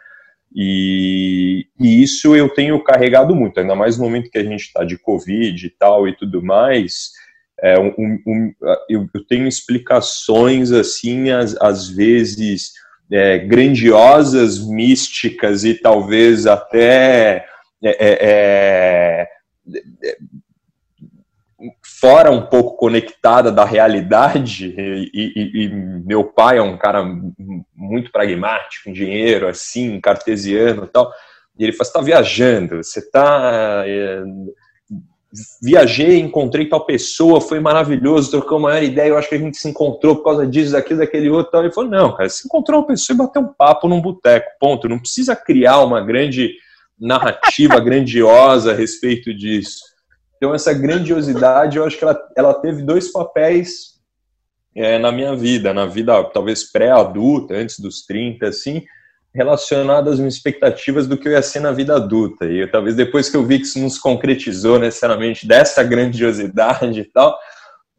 [0.56, 4.84] E, e, isso eu tenho carregado muito, ainda mais no momento que a gente está
[4.84, 7.12] de Covid e tal e tudo mais.
[7.60, 8.54] É, um, um,
[8.88, 12.72] eu, eu, tenho explicações, assim, às, às vezes
[13.12, 17.46] é, grandiosas, místicas e talvez até.
[17.84, 19.28] É, é,
[20.04, 20.18] é
[22.00, 27.04] fora um pouco conectada da realidade e, e, e, meu pai é um cara
[27.76, 31.12] muito pragmático, dinheiro assim, cartesiano e tal,
[31.58, 33.84] e ele fala, você está viajando, você está...
[35.62, 39.70] Viajei, encontrei tal pessoa, foi maravilhoso, trocou uma ideia, eu acho que a gente se
[39.70, 41.64] encontrou por causa disso, daquilo, daquele outro, tal.
[41.64, 44.90] ele falou, não, cara, você encontrou uma pessoa e bateu um papo num boteco, ponto,
[44.90, 46.54] não precisa criar uma grande
[47.00, 49.98] narrativa grandiosa a respeito disso
[50.38, 53.98] então, essa grandiosidade, eu acho que ela, ela teve dois papéis
[54.76, 58.84] é, na minha vida, na vida talvez pré-adulta, antes dos 30, assim,
[59.38, 62.46] relacionadas às minhas expectativas do que eu ia ser na vida adulta.
[62.46, 67.00] E eu, talvez depois que eu vi que isso não se concretizou necessariamente dessa grandiosidade
[67.00, 67.38] e tal,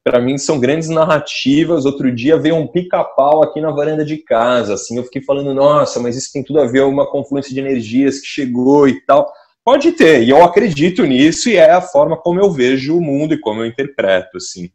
[0.03, 1.87] para mim são grandes narrativas.
[1.87, 6.01] Outro dia veio um pica-pau aqui na varanda de casa, assim, eu fiquei falando, nossa,
[6.01, 9.33] mas isso tem tudo a ver com uma confluência de energias que chegou e tal.
[9.64, 13.35] Pode ter, e eu acredito nisso, e é a forma como eu vejo o mundo
[13.35, 14.70] e como eu interpreto, assim.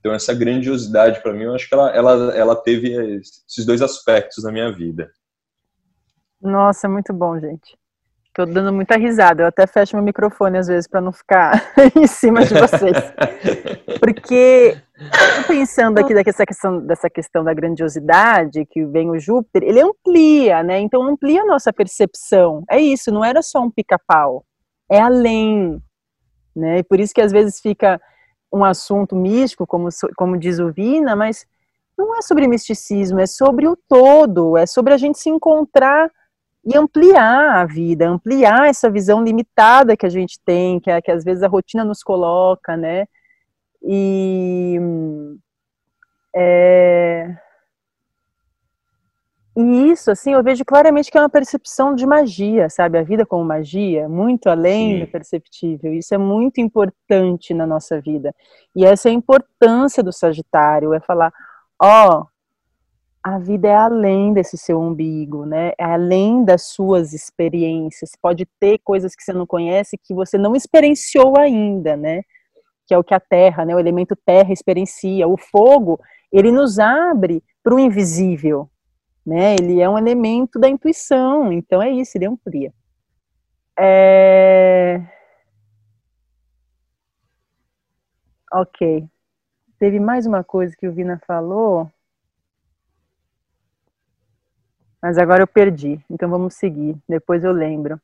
[0.00, 4.42] Então, essa grandiosidade, para mim, eu acho que ela, ela, ela teve esses dois aspectos
[4.42, 5.10] na minha vida.
[6.40, 7.76] Nossa, muito bom, gente.
[8.32, 9.42] Tô dando muita risada.
[9.42, 12.96] Eu até fecho meu microfone às vezes para não ficar em cima de vocês.
[13.98, 14.80] Porque
[15.48, 20.78] pensando aqui dessa questão, dessa questão da grandiosidade que vem o Júpiter, ele amplia, né?
[20.78, 22.62] Então amplia a nossa percepção.
[22.70, 24.44] É isso, não era só um pica-pau,
[24.88, 25.82] é além,
[26.54, 26.78] né?
[26.78, 28.00] E por isso que às vezes fica
[28.52, 31.44] um assunto místico, como, como diz o Vina, mas
[31.98, 36.08] não é sobre misticismo, é sobre o todo, é sobre a gente se encontrar
[36.68, 41.10] e ampliar a vida, ampliar essa visão limitada que a gente tem, que, é, que
[41.10, 43.06] às vezes a rotina nos coloca, né?
[43.82, 44.78] E
[46.36, 47.34] é,
[49.56, 52.96] e isso, assim, eu vejo claramente que é uma percepção de magia, sabe?
[52.96, 55.00] A vida como magia, muito além Sim.
[55.00, 55.92] do perceptível.
[55.92, 58.32] Isso é muito importante na nossa vida.
[58.76, 61.32] E essa é a importância do Sagitário, é falar,
[61.80, 62.26] ó, oh,
[63.34, 65.72] a vida é além desse seu umbigo, né?
[65.78, 68.12] É além das suas experiências.
[68.20, 72.22] Pode ter coisas que você não conhece que você não experienciou ainda, né?
[72.86, 73.74] Que é o que a terra, né?
[73.74, 75.28] O elemento terra experiencia.
[75.28, 76.00] O fogo,
[76.32, 78.70] ele nos abre para o invisível,
[79.26, 79.54] né?
[79.60, 82.72] Ele é um elemento da intuição, então é isso, ele amplia.
[83.78, 85.02] É...
[88.50, 89.06] Ok.
[89.78, 91.90] Teve mais uma coisa que o Vina falou.
[95.00, 96.96] Mas agora eu perdi, então vamos seguir.
[97.08, 98.00] Depois eu lembro.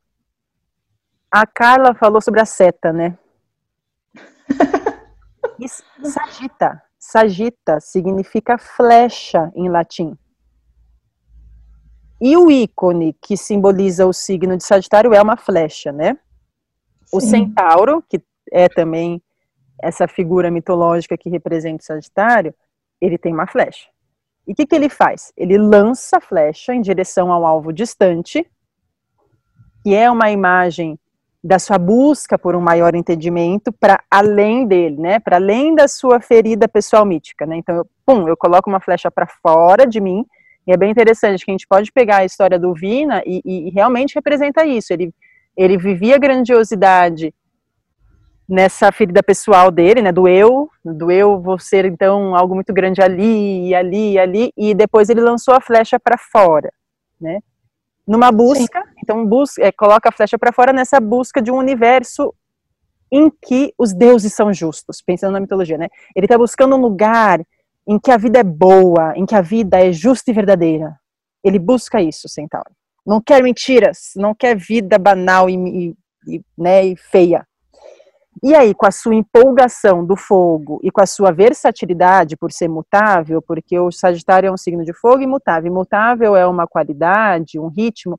[1.30, 3.18] A Carla falou sobre a seta, né?
[6.04, 6.82] Sagita.
[6.98, 10.16] Sagita significa flecha em latim.
[12.20, 16.16] E o ícone que simboliza o signo de Sagitário é uma flecha, né?
[17.12, 19.22] O centauro, que é também
[19.82, 22.54] essa figura mitológica que representa o Sagitário,
[23.00, 23.88] ele tem uma flecha.
[24.46, 25.32] E o que, que ele faz?
[25.36, 28.46] Ele lança a flecha em direção ao alvo distante,
[29.82, 30.98] que é uma imagem
[31.42, 35.18] da sua busca por um maior entendimento para além dele, né?
[35.18, 37.56] Para além da sua ferida pessoal mítica, né?
[37.56, 40.24] Então, eu, pum, eu coloco uma flecha para fora de mim
[40.66, 43.68] e é bem interessante que a gente pode pegar a história do Vina e, e,
[43.68, 44.92] e realmente representa isso.
[44.92, 45.12] Ele,
[45.54, 47.34] ele vivia grandiosidade
[48.48, 53.00] nessa ferida pessoal dele, né, do eu, do eu vou ser então algo muito grande
[53.00, 56.70] ali ali ali, e depois ele lançou a flecha para fora,
[57.20, 57.40] né?
[58.06, 58.92] Numa busca, Sim.
[59.02, 62.34] então busca, é, coloca a flecha para fora nessa busca de um universo
[63.10, 65.88] em que os deuses são justos, pensando na mitologia, né?
[66.14, 67.40] Ele está buscando um lugar
[67.86, 70.98] em que a vida é boa, em que a vida é justa e verdadeira.
[71.42, 72.70] Ele busca isso, Centauro.
[73.06, 77.46] Não quer mentiras, não quer vida banal e, e, e, né, e feia.
[78.42, 82.68] E aí, com a sua empolgação do fogo e com a sua versatilidade por ser
[82.68, 85.70] mutável, porque o Sagitário é um signo de fogo e mutável.
[85.70, 88.18] Imutável é uma qualidade, um ritmo,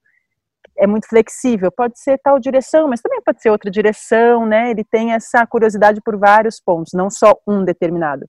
[0.77, 1.71] é muito flexível.
[1.71, 4.71] Pode ser tal direção, mas também pode ser outra direção, né?
[4.71, 8.25] Ele tem essa curiosidade por vários pontos, não só um determinado.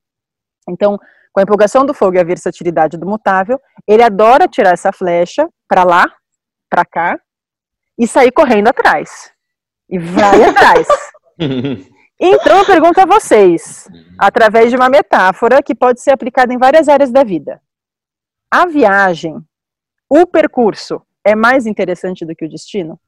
[0.68, 0.99] Então,
[1.33, 5.49] com a empolgação do fogo e a versatilidade do mutável, ele adora tirar essa flecha
[5.68, 6.05] para lá,
[6.68, 7.20] para cá
[7.99, 9.31] e sair correndo atrás.
[9.88, 10.87] E vai atrás.
[12.18, 13.87] Então, eu pergunto a vocês,
[14.18, 17.61] através de uma metáfora que pode ser aplicada em várias áreas da vida.
[18.51, 19.37] A viagem,
[20.09, 22.99] o percurso, é mais interessante do que o destino?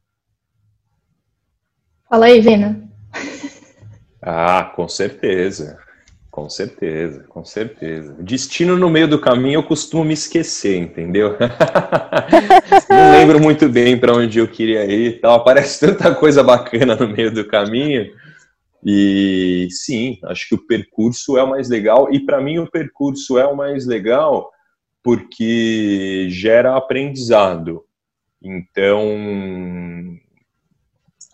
[2.09, 2.87] Fala aí, Vina.
[4.21, 5.79] Ah, com certeza.
[6.39, 8.15] Com certeza, com certeza.
[8.21, 11.37] Destino no meio do caminho eu costumo me esquecer, entendeu?
[12.89, 15.35] Não lembro muito bem para onde eu queria ir e tal.
[15.35, 18.07] Aparece tanta coisa bacana no meio do caminho.
[18.87, 22.09] E sim, acho que o percurso é o mais legal.
[22.13, 24.49] E para mim, o percurso é o mais legal
[25.03, 27.85] porque gera aprendizado.
[28.41, 29.03] Então,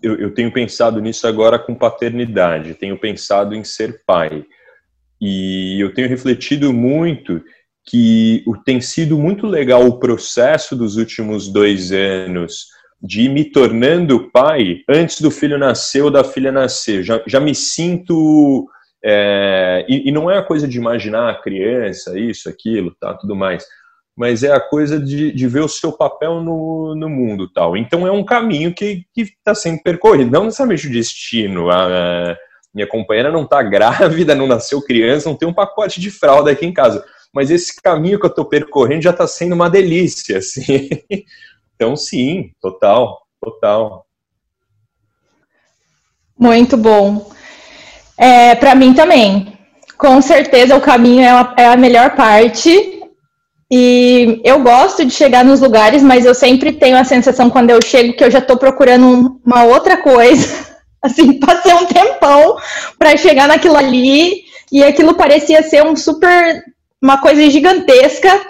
[0.02, 4.46] eu, eu tenho pensado nisso agora com paternidade, tenho pensado em ser pai
[5.26, 7.42] e eu tenho refletido muito
[7.86, 12.66] que tem sido muito legal o processo dos últimos dois anos
[13.02, 17.02] de ir me tornando pai antes do filho nascer ou da filha nascer.
[17.02, 18.68] Já, já me sinto.
[19.02, 23.36] É, e, e, não é a coisa de imaginar a criança, isso, aquilo, tá, tudo
[23.36, 23.66] mais,
[24.16, 27.76] mas é a coisa de, de ver o seu papel no, no mundo, tal.
[27.76, 31.70] Então é um caminho que está sendo percorrido, não necessariamente o destino.
[31.70, 32.36] A,
[32.74, 36.66] minha companheira não está grávida, não nasceu criança, não tem um pacote de fralda aqui
[36.66, 37.04] em casa.
[37.32, 40.88] Mas esse caminho que eu estou percorrendo já está sendo uma delícia, assim.
[41.74, 44.06] Então, sim, total, total.
[46.38, 47.30] Muito bom.
[48.18, 49.52] É, Para mim também.
[49.96, 53.00] Com certeza o caminho é, uma, é a melhor parte.
[53.70, 57.80] E eu gosto de chegar nos lugares, mas eu sempre tenho a sensação quando eu
[57.82, 60.73] chego que eu já estou procurando uma outra coisa
[61.04, 62.56] Assim, passei um tempão
[62.98, 66.64] para chegar naquilo ali e aquilo parecia ser um super
[67.00, 68.40] uma coisa gigantesca.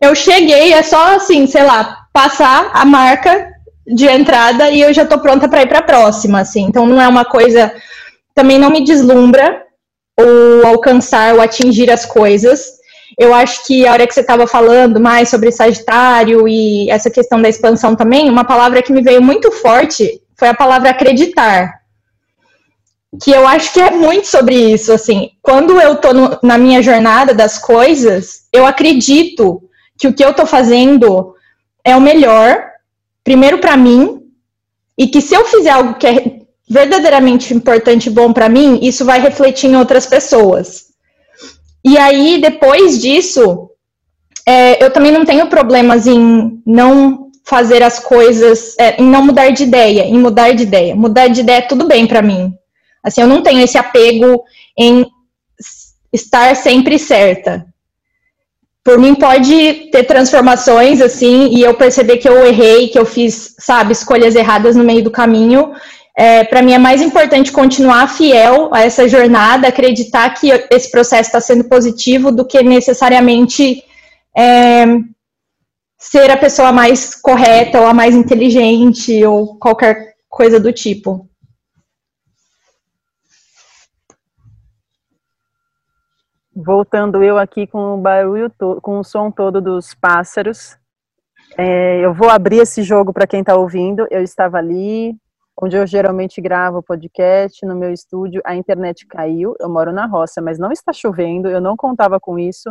[0.00, 3.52] Eu cheguei, é só assim, sei lá, passar a marca
[3.84, 6.62] de entrada e eu já tô pronta para ir para a próxima, assim.
[6.62, 7.74] Então não é uma coisa
[8.34, 9.62] também não me deslumbra
[10.18, 12.78] o alcançar ou atingir as coisas.
[13.18, 17.40] Eu acho que a hora que você estava falando mais sobre Sagitário e essa questão
[17.40, 21.83] da expansão também, uma palavra que me veio muito forte foi a palavra acreditar
[23.22, 26.82] que eu acho que é muito sobre isso, assim, quando eu tô no, na minha
[26.82, 29.62] jornada das coisas, eu acredito
[29.98, 31.34] que o que eu tô fazendo
[31.84, 32.64] é o melhor,
[33.22, 34.22] primeiro para mim,
[34.98, 39.04] e que se eu fizer algo que é verdadeiramente importante e bom para mim, isso
[39.04, 40.86] vai refletir em outras pessoas.
[41.84, 43.70] E aí, depois disso,
[44.46, 49.50] é, eu também não tenho problemas em não fazer as coisas, é, em não mudar
[49.50, 50.96] de ideia, em mudar de ideia.
[50.96, 52.54] Mudar de ideia é tudo bem para mim.
[53.04, 54.42] Assim, eu não tenho esse apego
[54.76, 55.06] em
[56.12, 57.66] estar sempre certa.
[58.82, 63.54] Por mim pode ter transformações assim e eu perceber que eu errei, que eu fiz,
[63.58, 65.72] sabe, escolhas erradas no meio do caminho.
[66.16, 71.28] É, para mim é mais importante continuar fiel a essa jornada, acreditar que esse processo
[71.28, 73.82] está sendo positivo do que necessariamente
[74.36, 74.84] é,
[75.98, 81.28] ser a pessoa mais correta ou a mais inteligente ou qualquer coisa do tipo.
[86.54, 90.76] Voltando eu aqui com o barulho com o som todo dos pássaros.
[91.58, 94.06] É, eu vou abrir esse jogo para quem está ouvindo.
[94.10, 95.14] Eu estava ali,
[95.60, 98.40] onde eu geralmente gravo podcast, no meu estúdio.
[98.44, 99.54] A internet caiu.
[99.60, 101.48] Eu moro na roça, mas não está chovendo.
[101.48, 102.70] Eu não contava com isso.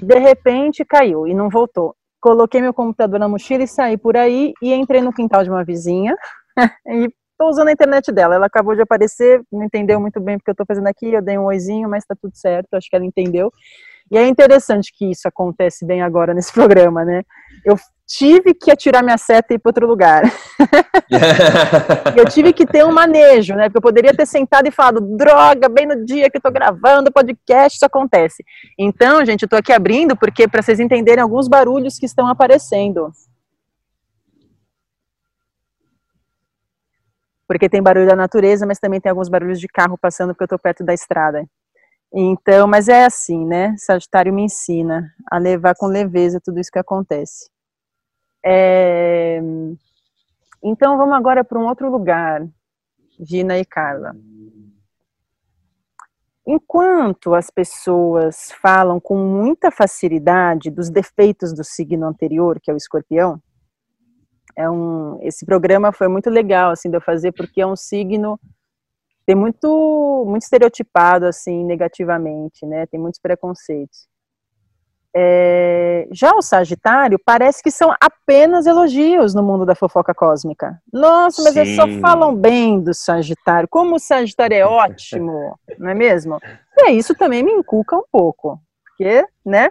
[0.00, 1.94] De repente caiu e não voltou.
[2.20, 5.64] Coloquei meu computador na mochila e saí por aí e entrei no quintal de uma
[5.64, 6.14] vizinha
[6.86, 7.08] e
[7.40, 8.34] Estou usando a internet dela.
[8.34, 11.10] Ela acabou de aparecer, não entendeu muito bem porque eu estou fazendo aqui.
[11.10, 12.74] Eu dei um oizinho, mas está tudo certo.
[12.74, 13.50] Acho que ela entendeu.
[14.10, 17.22] E é interessante que isso acontece bem agora nesse programa, né?
[17.64, 20.22] Eu tive que atirar minha seta e ir para outro lugar.
[22.14, 23.70] eu tive que ter um manejo, né?
[23.70, 27.08] Porque eu poderia ter sentado e falado, droga, bem no dia que eu estou gravando
[27.08, 28.44] o podcast, isso acontece.
[28.78, 33.10] Então, gente, eu estou aqui abrindo porque para vocês entenderem alguns barulhos que estão aparecendo.
[37.50, 40.46] Porque tem barulho da natureza, mas também tem alguns barulhos de carro passando porque eu
[40.46, 41.44] estou perto da estrada.
[42.14, 43.74] Então, mas é assim, né?
[43.76, 47.50] Sagitário me ensina a levar com leveza tudo isso que acontece.
[48.46, 49.40] É...
[50.62, 52.46] Então, vamos agora para um outro lugar,
[53.18, 54.14] Gina e Carla.
[56.46, 62.76] enquanto as pessoas falam com muita facilidade dos defeitos do signo anterior, que é o
[62.76, 63.42] escorpião,
[64.56, 68.38] é um, esse programa foi muito legal assim de eu fazer porque é um signo
[69.26, 72.86] tem muito muito estereotipado assim negativamente, né?
[72.86, 74.08] Tem muitos preconceitos.
[75.14, 80.80] É, já o Sagitário parece que são apenas elogios no mundo da fofoca cósmica.
[80.92, 83.68] Nossa, mas eles só falam bem do Sagitário.
[83.68, 86.38] Como o Sagitário é ótimo, não é mesmo?
[86.78, 89.70] E isso também me inculca um pouco, porque, né?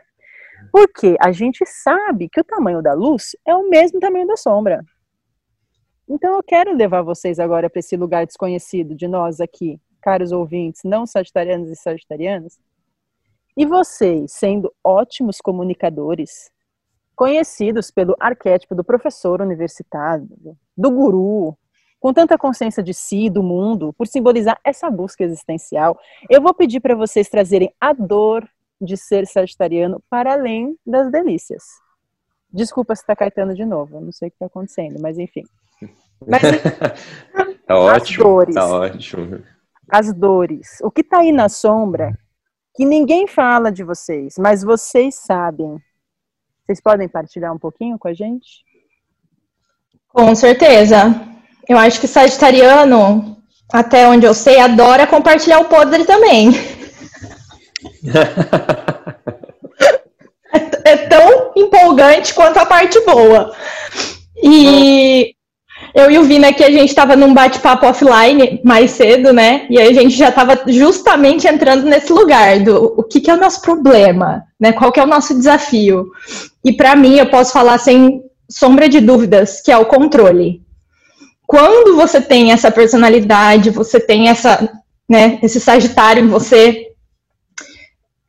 [0.71, 4.83] Porque a gente sabe que o tamanho da luz é o mesmo tamanho da sombra.
[6.07, 10.81] Então eu quero levar vocês agora para esse lugar desconhecido de nós aqui, caros ouvintes,
[10.83, 12.59] não sagitarianos e sagitarianas,
[13.55, 16.49] e vocês, sendo ótimos comunicadores,
[17.15, 20.29] conhecidos pelo arquétipo do professor universitário,
[20.77, 21.57] do guru,
[21.99, 25.99] com tanta consciência de si, do mundo, por simbolizar essa busca existencial,
[26.29, 28.47] eu vou pedir para vocês trazerem a dor
[28.81, 31.63] de ser sagitariano para além das delícias.
[32.51, 35.43] Desculpa se está Caetano de novo, não sei o que está acontecendo, mas enfim.
[36.25, 36.41] Mas,
[37.65, 39.43] tá ótimo, dores, tá ótimo.
[39.89, 40.77] As dores.
[40.81, 42.17] O que está aí na sombra
[42.75, 45.77] que ninguém fala de vocês, mas vocês sabem.
[46.65, 48.63] Vocês podem partilhar um pouquinho com a gente?
[50.07, 51.15] Com certeza.
[51.67, 53.37] Eu acho que Sagitariano,
[53.71, 56.51] até onde eu sei, adora compartilhar o podre também.
[60.53, 63.53] É, é tão empolgante quanto a parte boa.
[64.41, 65.33] E
[65.93, 69.65] eu e o Vina aqui, a gente estava num bate-papo offline mais cedo, né?
[69.69, 73.39] E a gente já estava justamente entrando nesse lugar do o que, que é o
[73.39, 74.71] nosso problema, né?
[74.71, 76.11] Qual que é o nosso desafio?
[76.63, 80.61] E para mim, eu posso falar sem sombra de dúvidas, que é o controle.
[81.47, 84.71] Quando você tem essa personalidade, você tem essa,
[85.09, 86.88] né, esse sagitário em você,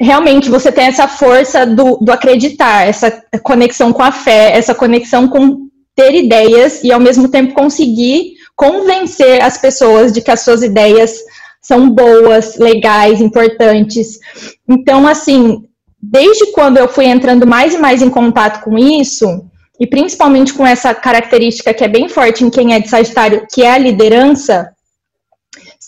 [0.01, 5.29] realmente você tem essa força do, do acreditar, essa conexão com a fé, essa conexão
[5.29, 10.63] com ter ideias e ao mesmo tempo conseguir convencer as pessoas de que as suas
[10.63, 11.19] ideias
[11.61, 14.19] são boas, legais, importantes.
[14.67, 15.65] Então, assim,
[16.03, 19.45] desde quando eu fui entrando mais e mais em contato com isso,
[19.79, 23.63] e principalmente com essa característica que é bem forte em quem é de Sagitário, que
[23.63, 24.71] é a liderança,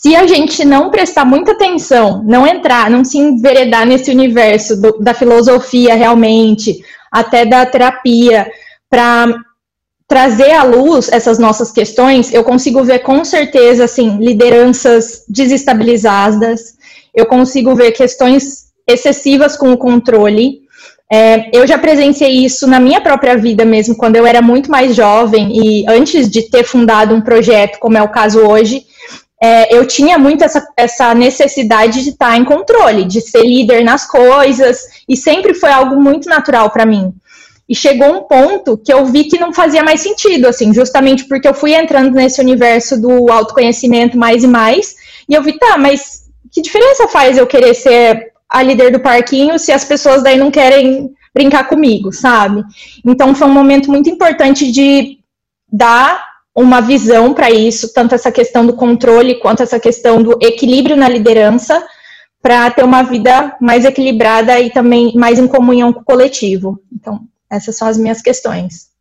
[0.05, 4.99] se a gente não prestar muita atenção, não entrar, não se enveredar nesse universo do,
[4.99, 8.51] da filosofia realmente, até da terapia,
[8.89, 9.33] para
[10.05, 16.75] trazer à luz essas nossas questões, eu consigo ver com certeza, assim, lideranças desestabilizadas,
[17.15, 20.63] eu consigo ver questões excessivas com o controle.
[21.09, 24.93] É, eu já presenciei isso na minha própria vida mesmo, quando eu era muito mais
[24.93, 28.83] jovem e antes de ter fundado um projeto, como é o caso hoje,
[29.43, 34.07] é, eu tinha muito essa, essa necessidade de estar em controle, de ser líder nas
[34.07, 37.13] coisas, e sempre foi algo muito natural para mim.
[37.67, 41.45] E chegou um ponto que eu vi que não fazia mais sentido, assim, justamente porque
[41.45, 44.95] eu fui entrando nesse universo do autoconhecimento mais e mais,
[45.27, 49.59] e eu vi, tá, mas que diferença faz eu querer ser a líder do parquinho
[49.59, 52.63] se as pessoas daí não querem brincar comigo, sabe?
[53.05, 55.17] Então foi um momento muito importante de
[55.69, 60.95] dar uma visão para isso, tanto essa questão do controle quanto essa questão do equilíbrio
[60.95, 61.85] na liderança,
[62.41, 66.79] para ter uma vida mais equilibrada e também mais em comunhão com o coletivo.
[66.91, 68.91] Então, essas são as minhas questões.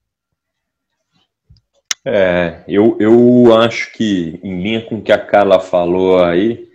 [2.05, 6.69] É, eu, eu acho que, em linha com o que a Carla falou aí,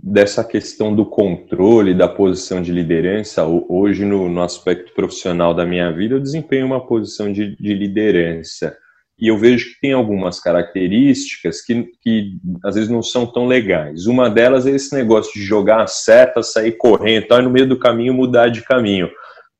[0.00, 5.90] dessa questão do controle, da posição de liderança, hoje no, no aspecto profissional da minha
[5.92, 8.76] vida, eu desempenho uma posição de, de liderança.
[9.20, 14.06] E eu vejo que tem algumas características que, que às vezes não são tão legais.
[14.06, 17.78] Uma delas é esse negócio de jogar a seta, sair correndo, e no meio do
[17.78, 19.10] caminho mudar de caminho.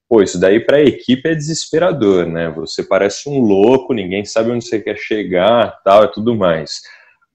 [0.09, 2.51] Pô, isso daí para a equipe é desesperador, né?
[2.57, 6.81] Você parece um louco, ninguém sabe onde você quer chegar, tal e tudo mais.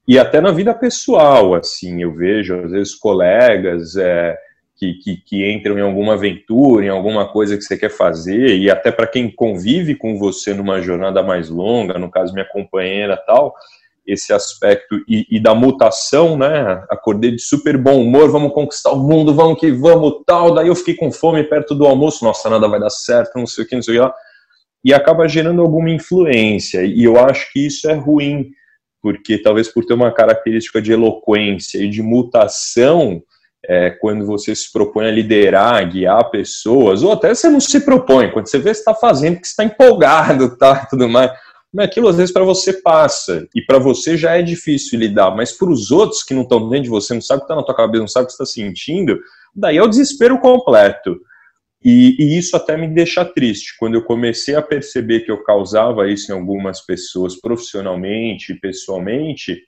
[0.08, 4.36] E até na vida pessoal, assim, eu vejo às vezes colegas é,
[4.84, 8.70] que, que, que, entram em alguma aventura, em alguma coisa que você quer fazer, e
[8.70, 13.54] até para quem convive com você numa jornada mais longa, no caso minha companheira tal,
[14.06, 16.84] esse aspecto e, e, da mutação, né?
[16.90, 20.54] Acordei de super bom humor, vamos conquistar o mundo, vamos que vamos, tal.
[20.54, 23.64] Daí eu fiquei com fome perto do almoço, nossa, nada vai dar certo, não sei
[23.64, 24.14] o que, não sei o que lá.
[24.84, 26.84] E acaba gerando alguma influência.
[26.84, 28.50] E eu acho que isso é ruim,
[29.00, 33.22] porque talvez por ter uma característica de eloquência e de mutação,
[33.68, 38.30] é, quando você se propõe a liderar, guiar pessoas, ou até você não se propõe,
[38.30, 41.30] quando você vê que está fazendo, que está empolgado, tá, tudo mais
[41.74, 45.52] mas aquilo às vezes para você passa, e para você já é difícil lidar, mas
[45.52, 47.64] para os outros que não estão dentro de você, não sabe o que está na
[47.64, 49.18] tua cabeça, não sabe o que está sentindo,
[49.52, 51.20] daí é o desespero completo.
[51.84, 53.74] E, e, isso até me deixa triste.
[53.78, 59.60] Quando eu comecei a perceber que eu causava isso em algumas pessoas, profissionalmente pessoalmente,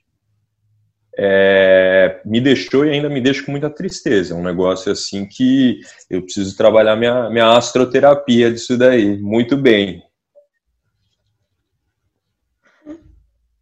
[1.17, 4.33] é, me deixou e ainda me deixa com muita tristeza.
[4.33, 9.17] É um negócio assim que eu preciso trabalhar minha, minha astroterapia disso daí.
[9.19, 10.03] Muito bem.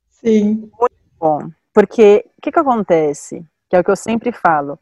[0.10, 0.70] Sim.
[0.80, 1.50] Muito bom.
[1.74, 3.46] Porque o que, que acontece?
[3.70, 4.78] Que é o que eu sempre falo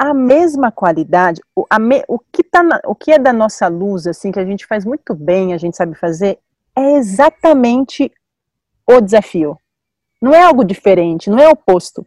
[0.00, 4.06] a mesma qualidade, o, me, o, que tá na, o que é da nossa luz,
[4.06, 6.38] assim, que a gente faz muito bem, a gente sabe fazer,
[6.74, 8.10] é exatamente
[8.88, 9.58] o desafio.
[10.20, 12.06] Não é algo diferente, não é oposto.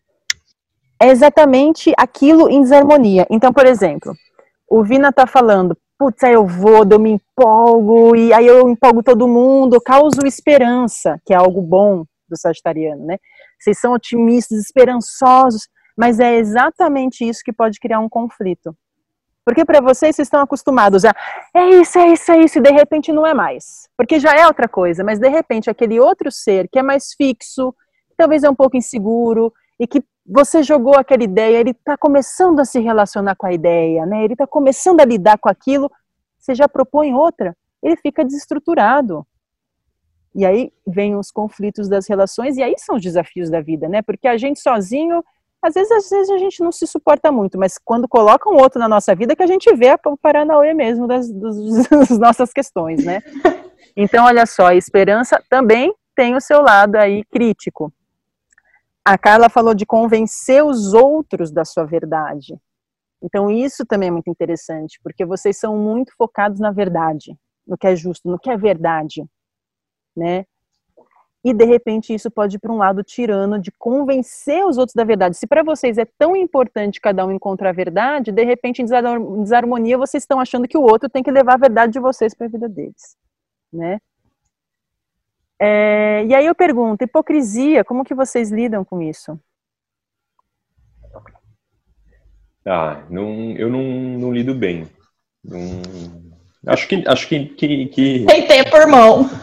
[1.01, 3.26] É exatamente aquilo em desarmonia.
[3.30, 4.14] Então, por exemplo,
[4.70, 9.01] o Vina tá falando, putz, aí eu vou, eu me empolgo, e aí eu empolgo
[9.01, 13.18] todo mundo, causo esperança, que é algo bom do sagitariano, né?
[13.59, 18.76] Vocês são otimistas, esperançosos, mas é exatamente isso que pode criar um conflito.
[19.45, 21.14] Porque para vocês, vocês estão acostumados a
[21.53, 23.89] é isso, é isso, é isso, e de repente não é mais.
[23.97, 27.76] Porque já é outra coisa, mas de repente aquele outro ser que é mais fixo,
[28.24, 32.65] talvez é um pouco inseguro, e que você jogou aquela ideia, ele está começando a
[32.65, 34.24] se relacionar com a ideia, né?
[34.24, 35.91] ele está começando a lidar com aquilo,
[36.39, 39.28] você já propõe outra, ele fica desestruturado.
[40.34, 44.01] E aí vem os conflitos das relações, e aí são os desafios da vida, né?
[44.01, 45.21] Porque a gente sozinho
[45.61, 48.80] às vezes, às vezes a gente não se suporta muito, mas quando coloca um outro
[48.80, 51.55] na nossa vida, que a gente vê o Paranauê mesmo das, das,
[51.88, 53.21] das nossas questões, né?
[53.95, 57.93] Então, olha só, a esperança também tem o seu lado aí crítico.
[59.06, 62.58] A Carla falou de convencer os outros da sua verdade.
[63.22, 67.88] Então, isso também é muito interessante, porque vocês são muito focados na verdade, no que
[67.88, 69.26] é justo, no que é verdade,
[70.16, 70.45] né?
[71.43, 75.04] e de repente isso pode ir para um lado tirano de convencer os outros da
[75.04, 75.36] verdade.
[75.36, 79.97] Se para vocês é tão importante cada um encontrar a verdade, de repente em desarmonia
[79.97, 82.49] vocês estão achando que o outro tem que levar a verdade de vocês para a
[82.49, 83.18] vida deles,
[83.72, 83.99] né?
[85.66, 89.39] É, e aí eu pergunto, hipocrisia, como que vocês lidam com isso?
[92.66, 94.86] Ah, não, eu não, não lido bem.
[95.41, 95.82] Não,
[96.68, 98.26] acho que, acho que, que, que...
[98.26, 99.30] Tem tempo, irmão.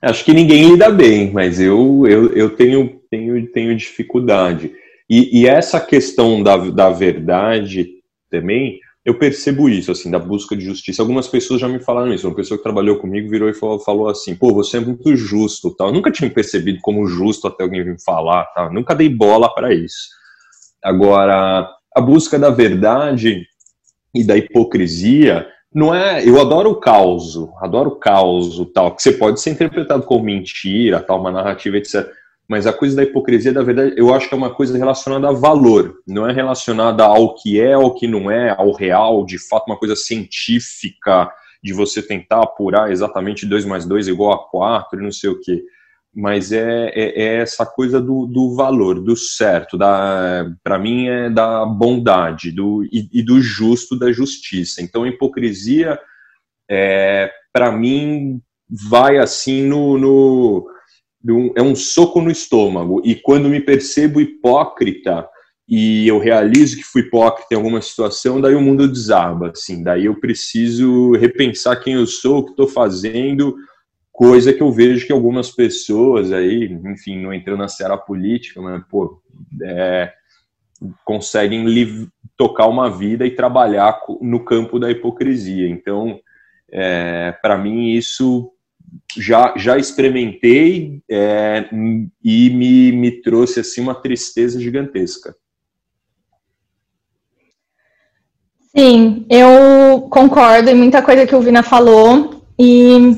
[0.00, 4.72] Acho que ninguém lida bem, mas eu, eu, eu tenho, tenho, tenho dificuldade.
[5.08, 7.90] E, e essa questão da, da verdade
[8.30, 11.00] também, eu percebo isso, assim, da busca de justiça.
[11.00, 12.26] Algumas pessoas já me falaram isso.
[12.28, 15.74] Uma pessoa que trabalhou comigo virou e falou, falou assim: pô, você é muito justo.
[15.74, 15.88] Tal.
[15.88, 18.44] Eu nunca tinha percebido como justo até alguém vir falar.
[18.54, 18.68] Tá?
[18.70, 20.10] Nunca dei bola para isso.
[20.82, 23.46] Agora, a busca da verdade
[24.14, 26.26] e da hipocrisia não é.
[26.26, 31.00] Eu adoro o caos, adoro o caos, tal, que você pode ser interpretado como mentira,
[31.00, 32.06] tal, uma narrativa, etc.
[32.50, 35.32] Mas a coisa da hipocrisia, da verdade, eu acho que é uma coisa relacionada a
[35.32, 39.68] valor, não é relacionada ao que é, ao que não é, ao real, de fato,
[39.68, 41.30] uma coisa científica,
[41.62, 45.38] de você tentar apurar exatamente 2 mais 2 igual a 4 e não sei o
[45.38, 45.62] quê
[46.12, 51.64] mas é, é, é, essa coisa do, do valor, do certo, para mim é da
[51.64, 54.82] bondade do, e, e, do justo, da justiça.
[54.82, 55.98] Então, a hipocrisia,
[56.68, 60.66] é, para mim, vai assim no, no,
[61.54, 63.02] É um soco no estômago.
[63.04, 65.28] E quando me percebo hipócrita
[65.68, 69.50] e eu realizo que fui hipócrita em alguma situação, daí o mundo desaba.
[69.50, 73.54] Assim, daí eu preciso repensar quem eu sou, o que estou fazendo
[74.20, 78.84] Coisa que eu vejo que algumas pessoas aí, enfim, não entrando na seara política, mas,
[78.86, 79.18] pô,
[79.62, 80.12] é,
[81.06, 81.64] conseguem
[82.36, 85.66] tocar uma vida e trabalhar no campo da hipocrisia.
[85.70, 86.20] Então,
[86.70, 88.52] é, para mim, isso
[89.16, 91.68] já, já experimentei é,
[92.22, 95.34] e me, me trouxe assim uma tristeza gigantesca.
[98.76, 103.16] Sim, eu concordo em muita coisa que o Vina falou e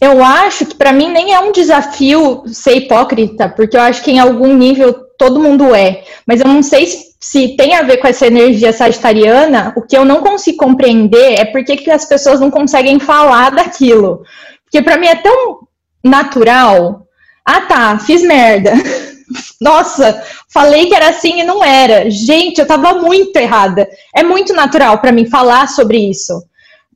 [0.00, 4.10] eu acho que para mim nem é um desafio ser hipócrita, porque eu acho que
[4.10, 6.02] em algum nível todo mundo é.
[6.26, 9.72] Mas eu não sei se, se tem a ver com essa energia sagitariana.
[9.76, 14.24] O que eu não consigo compreender é por que as pessoas não conseguem falar daquilo.
[14.72, 15.68] Porque para mim é tão
[16.02, 17.06] natural.
[17.44, 18.72] Ah, tá, fiz merda.
[19.60, 22.10] Nossa, falei que era assim e não era.
[22.10, 23.86] Gente, eu tava muito errada.
[24.16, 26.42] É muito natural para mim falar sobre isso.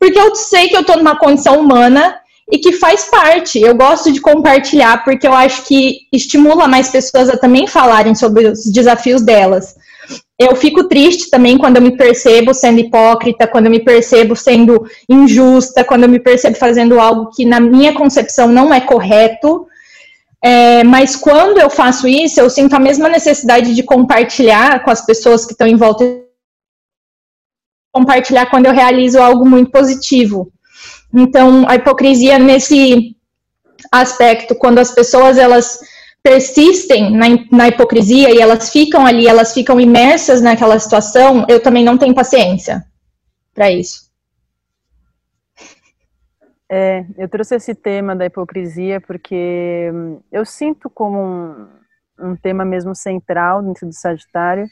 [0.00, 2.18] Porque eu sei que eu tô numa condição humana
[2.50, 3.60] e que faz parte.
[3.60, 8.46] Eu gosto de compartilhar porque eu acho que estimula mais pessoas a também falarem sobre
[8.48, 9.74] os desafios delas.
[10.38, 14.86] Eu fico triste também quando eu me percebo sendo hipócrita, quando eu me percebo sendo
[15.08, 19.66] injusta, quando eu me percebo fazendo algo que na minha concepção não é correto.
[20.44, 25.04] É, mas quando eu faço isso, eu sinto a mesma necessidade de compartilhar com as
[25.04, 26.04] pessoas que estão em volta.
[27.90, 30.52] Compartilhar quando eu realizo algo muito positivo.
[31.14, 33.16] Então, a hipocrisia nesse
[33.90, 35.80] aspecto, quando as pessoas elas
[36.26, 41.84] persistem na, na hipocrisia e elas ficam ali, elas ficam imersas naquela situação, eu também
[41.84, 42.84] não tenho paciência
[43.54, 44.10] para isso.
[46.68, 51.68] É, eu trouxe esse tema da hipocrisia porque hum, eu sinto como um,
[52.18, 54.66] um tema mesmo central dentro do Sagitário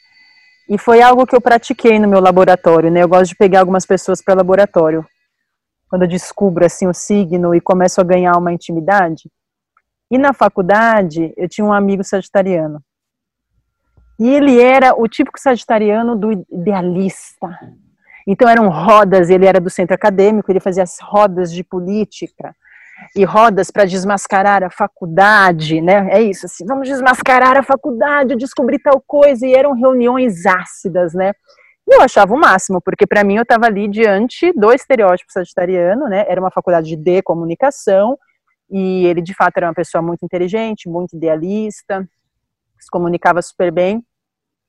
[0.69, 3.05] e foi algo que eu pratiquei no meu laboratório, né?
[3.05, 5.07] Eu gosto de pegar algumas pessoas para laboratório
[5.89, 9.31] quando eu descubro assim o signo e começo a ganhar uma intimidade.
[10.15, 12.81] E na faculdade, eu tinha um amigo sagitariano.
[14.17, 17.49] E ele era o típico sagitariano do idealista.
[18.25, 22.55] Então eram rodas, ele era do centro acadêmico, ele fazia as rodas de política
[23.17, 26.09] e rodas para desmascarar a faculdade, né?
[26.12, 31.33] É isso, assim, vamos desmascarar a faculdade, descobrir tal coisa, e eram reuniões ácidas, né?
[31.89, 36.07] E eu achava o máximo, porque para mim eu estava ali diante do estereótipo sagitariano,
[36.07, 36.25] né?
[36.29, 38.17] Era uma faculdade de comunicação,
[38.71, 42.09] e ele, de fato, era uma pessoa muito inteligente, muito idealista,
[42.79, 44.05] se comunicava super bem.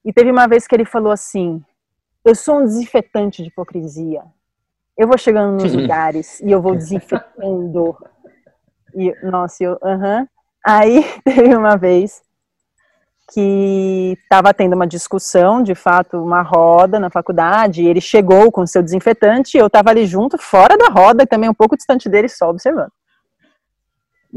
[0.03, 1.63] E teve uma vez que ele falou assim:
[2.23, 4.23] Eu sou um desinfetante de hipocrisia.
[4.97, 7.95] Eu vou chegando nos lugares e eu vou desinfetando.
[8.93, 10.21] E, nossa, eu, aham.
[10.21, 10.27] Uh -huh.
[10.65, 12.23] Aí teve uma vez
[13.31, 18.67] que estava tendo uma discussão, de fato, uma roda na faculdade, e ele chegou com
[18.67, 22.07] seu desinfetante, e eu estava ali junto, fora da roda, e também um pouco distante
[22.07, 22.91] dele, só observando.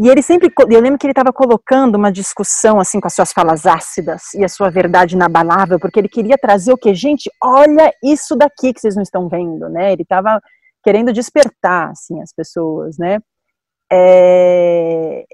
[0.01, 3.33] E ele sempre, eu lembro que ele estava colocando uma discussão assim com as suas
[3.33, 7.93] falas ácidas e a sua verdade inabalável, porque ele queria trazer o que, gente, olha
[8.01, 9.93] isso daqui que vocês não estão vendo, né?
[9.93, 10.41] Ele estava
[10.85, 13.19] querendo despertar assim as pessoas, né?
[13.91, 15.25] É...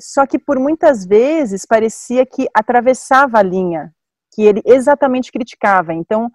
[0.00, 3.92] Só que por muitas vezes parecia que atravessava a linha
[4.34, 5.92] que ele exatamente criticava.
[5.92, 6.30] Então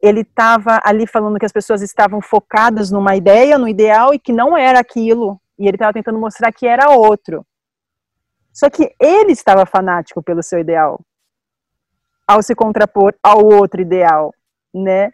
[0.00, 4.32] ele estava ali falando que as pessoas estavam focadas numa ideia, no ideal e que
[4.32, 7.44] não era aquilo e ele estava tentando mostrar que era outro.
[8.52, 11.00] Só que ele estava fanático pelo seu ideal,
[12.26, 14.32] ao se contrapor ao outro ideal,
[14.74, 15.12] né?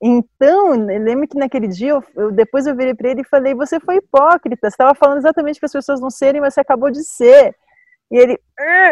[0.00, 3.80] Então, lembro que naquele dia, eu, eu depois eu virei para ele e falei: Você
[3.80, 7.02] foi hipócrita, você estava falando exatamente para as pessoas não serem, mas você acabou de
[7.02, 7.54] ser.
[8.10, 8.38] E ele,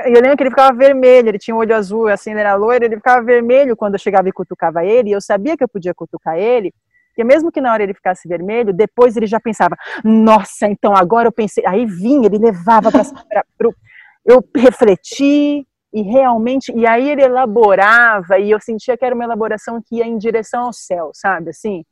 [0.07, 2.55] e eu lembro que ele ficava vermelho, ele tinha um olho azul, assim, ele era
[2.55, 5.68] loiro, ele ficava vermelho quando eu chegava e cutucava ele, e eu sabia que eu
[5.68, 6.74] podia cutucar ele,
[7.17, 11.27] porque mesmo que na hora ele ficasse vermelho, depois ele já pensava, nossa, então agora
[11.29, 13.03] eu pensei, aí vinha, ele levava para
[14.23, 19.81] eu refleti e realmente, e aí ele elaborava e eu sentia que era uma elaboração
[19.83, 21.87] que ia em direção ao céu, sabe, assim.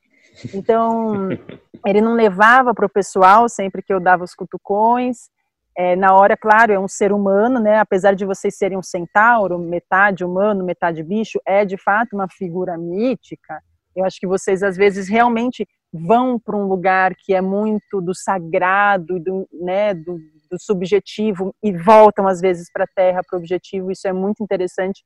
[0.52, 1.28] Então,
[1.86, 5.30] ele não levava para o pessoal sempre que eu dava os cutucões.
[5.74, 7.78] É, na hora, claro, é um ser humano, né?
[7.78, 12.76] Apesar de vocês serem um centauro, metade humano, metade bicho, é de fato uma figura
[12.76, 13.62] mítica.
[13.94, 18.14] Eu acho que vocês às vezes realmente vão para um lugar que é muito do
[18.14, 20.18] sagrado, do, né, do,
[20.50, 23.92] do subjetivo e voltam às vezes para a Terra, para o objetivo.
[23.92, 25.04] Isso é muito interessante.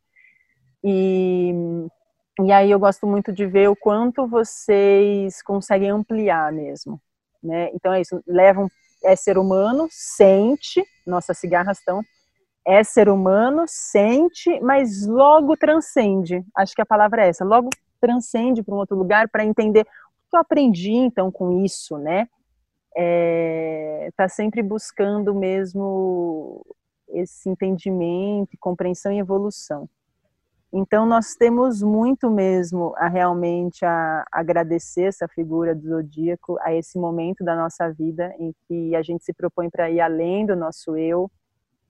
[0.83, 1.53] E,
[2.41, 7.01] e aí eu gosto muito de ver o quanto vocês conseguem ampliar mesmo.
[7.43, 7.71] Né?
[7.75, 8.69] Então é isso, levam,
[9.05, 12.03] é ser humano, sente, nossas cigarras estão,
[12.67, 16.45] é ser humano, sente, mas logo transcende.
[16.57, 17.71] Acho que a palavra é essa, logo
[18.01, 22.29] transcende para um outro lugar para entender o que eu aprendi então com isso, né?
[22.97, 26.65] É, tá sempre buscando mesmo
[27.09, 29.89] esse entendimento, compreensão e evolução.
[30.73, 36.99] Então nós temos muito mesmo a realmente a agradecer essa figura do zodíaco a esse
[36.99, 40.95] momento da nossa vida em que a gente se propõe para ir além do nosso
[40.97, 41.31] eu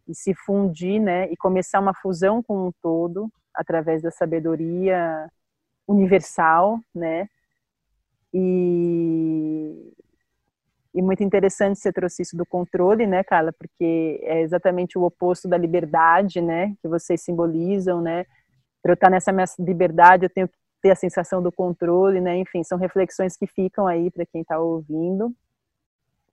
[0.07, 5.29] e se fundir, né, e começar uma fusão com um todo através da sabedoria
[5.89, 7.29] universal, né?
[8.33, 9.93] E,
[10.95, 13.53] e muito interessante você trouxe isso do controle, né, Carla?
[13.53, 16.77] Porque é exatamente o oposto da liberdade, né?
[16.83, 18.27] Que vocês simbolizam, né?
[18.83, 22.37] Para eu estar nessa minha liberdade, eu tenho que ter a sensação do controle, né?
[22.37, 25.35] Enfim, são reflexões que ficam aí para quem está ouvindo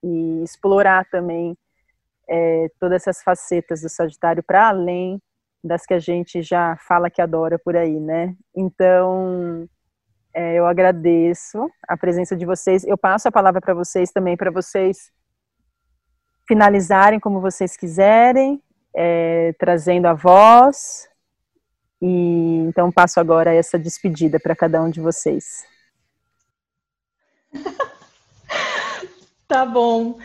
[0.03, 1.57] e explorar também
[2.27, 5.19] é, todas essas facetas do Sagitário para além
[5.65, 8.35] das que a gente já fala que adora por aí, né?
[8.55, 9.67] Então,
[10.33, 12.83] é, eu agradeço a presença de vocês.
[12.83, 15.11] Eu passo a palavra para vocês também, para vocês
[16.47, 18.61] finalizarem como vocês quiserem,
[18.95, 21.09] é, trazendo a voz.
[22.01, 25.65] E então passo agora essa despedida para cada um de vocês.
[29.47, 30.19] tá bom.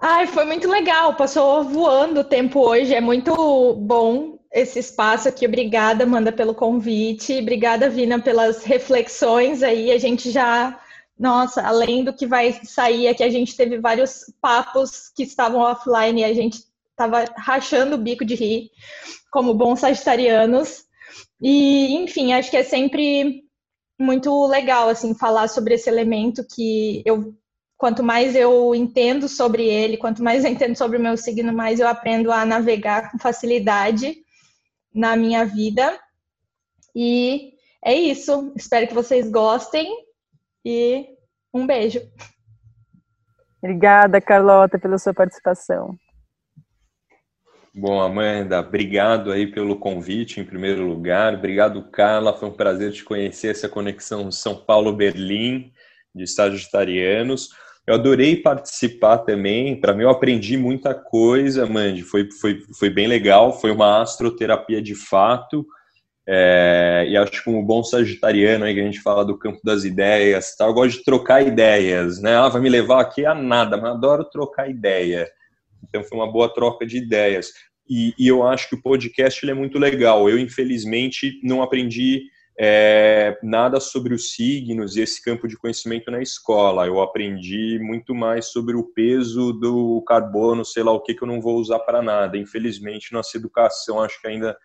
[0.00, 5.46] Ai, foi muito legal, passou voando o tempo hoje, é muito bom esse espaço aqui.
[5.46, 7.38] Obrigada, Amanda, pelo convite.
[7.38, 9.90] Obrigada, Vina, pelas reflexões aí.
[9.90, 10.78] A gente já,
[11.18, 16.20] nossa, além do que vai sair aqui, a gente teve vários papos que estavam offline
[16.20, 18.70] e a gente estava rachando o bico de rir,
[19.30, 20.84] como bons sagitarianos.
[21.40, 23.44] E, enfim, acho que é sempre
[24.00, 27.34] muito legal, assim, falar sobre esse elemento que eu
[27.76, 31.78] quanto mais eu entendo sobre ele, quanto mais eu entendo sobre o meu signo, mais
[31.78, 34.18] eu aprendo a navegar com facilidade
[34.98, 35.98] na minha vida.
[36.94, 38.52] E é isso.
[38.56, 39.88] Espero que vocês gostem
[40.64, 41.06] e
[41.54, 42.00] um beijo.
[43.62, 45.96] Obrigada, Carlota, pela sua participação.
[47.74, 51.34] Bom, Amanda, obrigado aí pelo convite, em primeiro lugar.
[51.34, 52.36] Obrigado, Carla.
[52.36, 55.72] Foi um prazer te conhecer, essa conexão São Paulo-Berlim,
[56.12, 57.50] de Sagitarianos.
[57.88, 59.80] Eu adorei participar também.
[59.80, 62.02] Para mim, eu aprendi muita coisa, Mandy.
[62.02, 63.58] Foi, foi, foi bem legal.
[63.58, 65.66] Foi uma astroterapia de fato.
[66.28, 69.84] É, e acho que como bom sagitariano aí que a gente fala do campo das
[69.84, 70.66] ideias, tá?
[70.66, 72.34] eu gosto de trocar ideias, né?
[72.34, 75.26] Ela vai me levar aqui a nada, mas adoro trocar ideia.
[75.82, 77.52] Então foi uma boa troca de ideias.
[77.88, 80.28] E, e eu acho que o podcast é muito legal.
[80.28, 82.24] Eu, infelizmente, não aprendi
[82.60, 86.86] é, nada sobre os signos e esse campo de conhecimento na escola.
[86.86, 91.28] Eu aprendi muito mais sobre o peso do carbono, sei lá o que, que eu
[91.28, 92.36] não vou usar para nada.
[92.36, 94.58] Infelizmente, nossa educação acho que ainda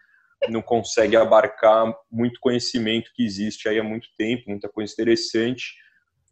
[0.50, 5.76] não consegue abarcar muito conhecimento que existe aí há muito tempo, muita coisa interessante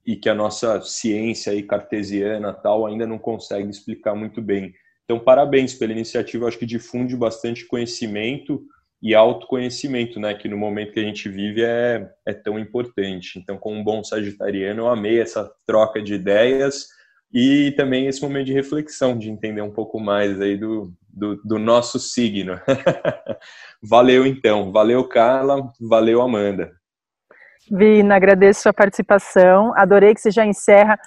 [0.06, 4.74] e que a nossa ciência aí cartesiana tal ainda não consegue explicar muito bem.
[5.04, 8.66] Então, parabéns pela iniciativa, acho que difunde bastante conhecimento
[9.02, 13.40] e autoconhecimento, né, que no momento que a gente vive é, é tão importante.
[13.40, 16.88] Então, como um bom sagitariano, eu amei essa troca de ideias
[17.34, 21.58] e também esse momento de reflexão, de entender um pouco mais aí do, do, do
[21.58, 22.60] nosso signo.
[23.82, 24.72] valeu, então.
[24.72, 25.72] Valeu, Carla.
[25.80, 26.72] Valeu, Amanda.
[27.72, 29.74] Vina, agradeço sua participação.
[29.76, 31.00] Adorei que você já encerra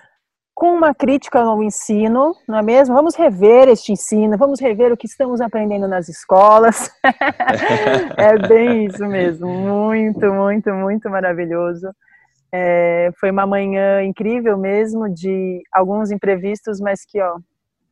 [0.54, 2.94] com uma crítica ao ensino, não é mesmo?
[2.94, 6.90] Vamos rever este ensino, vamos rever o que estamos aprendendo nas escolas.
[8.16, 11.90] é bem isso mesmo, muito, muito, muito maravilhoso.
[12.52, 17.36] É, foi uma manhã incrível mesmo, de alguns imprevistos, mas que, ó,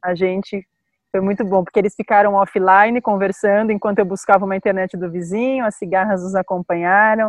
[0.00, 0.64] a gente
[1.10, 5.66] foi muito bom, porque eles ficaram offline conversando enquanto eu buscava uma internet do vizinho,
[5.66, 7.28] as cigarras nos acompanharam,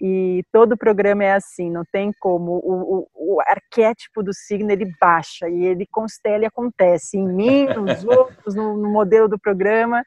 [0.00, 2.52] e todo o programa é assim, não tem como.
[2.52, 7.66] O, o, o, arquétipo do signo ele baixa e ele constela e acontece em mim,
[7.66, 10.04] nos outros, no, no, modelo do programa.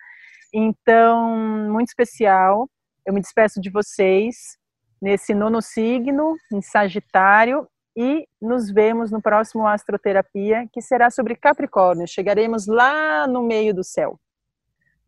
[0.54, 1.36] Então,
[1.70, 2.70] muito especial.
[3.06, 4.58] Eu me despeço de vocês
[5.02, 12.08] nesse nono signo, em Sagitário, e nos vemos no próximo Astroterapia, que será sobre Capricórnio.
[12.08, 14.18] Chegaremos lá no meio do céu.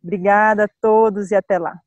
[0.02, 1.80] Obrigada a todos e até lá.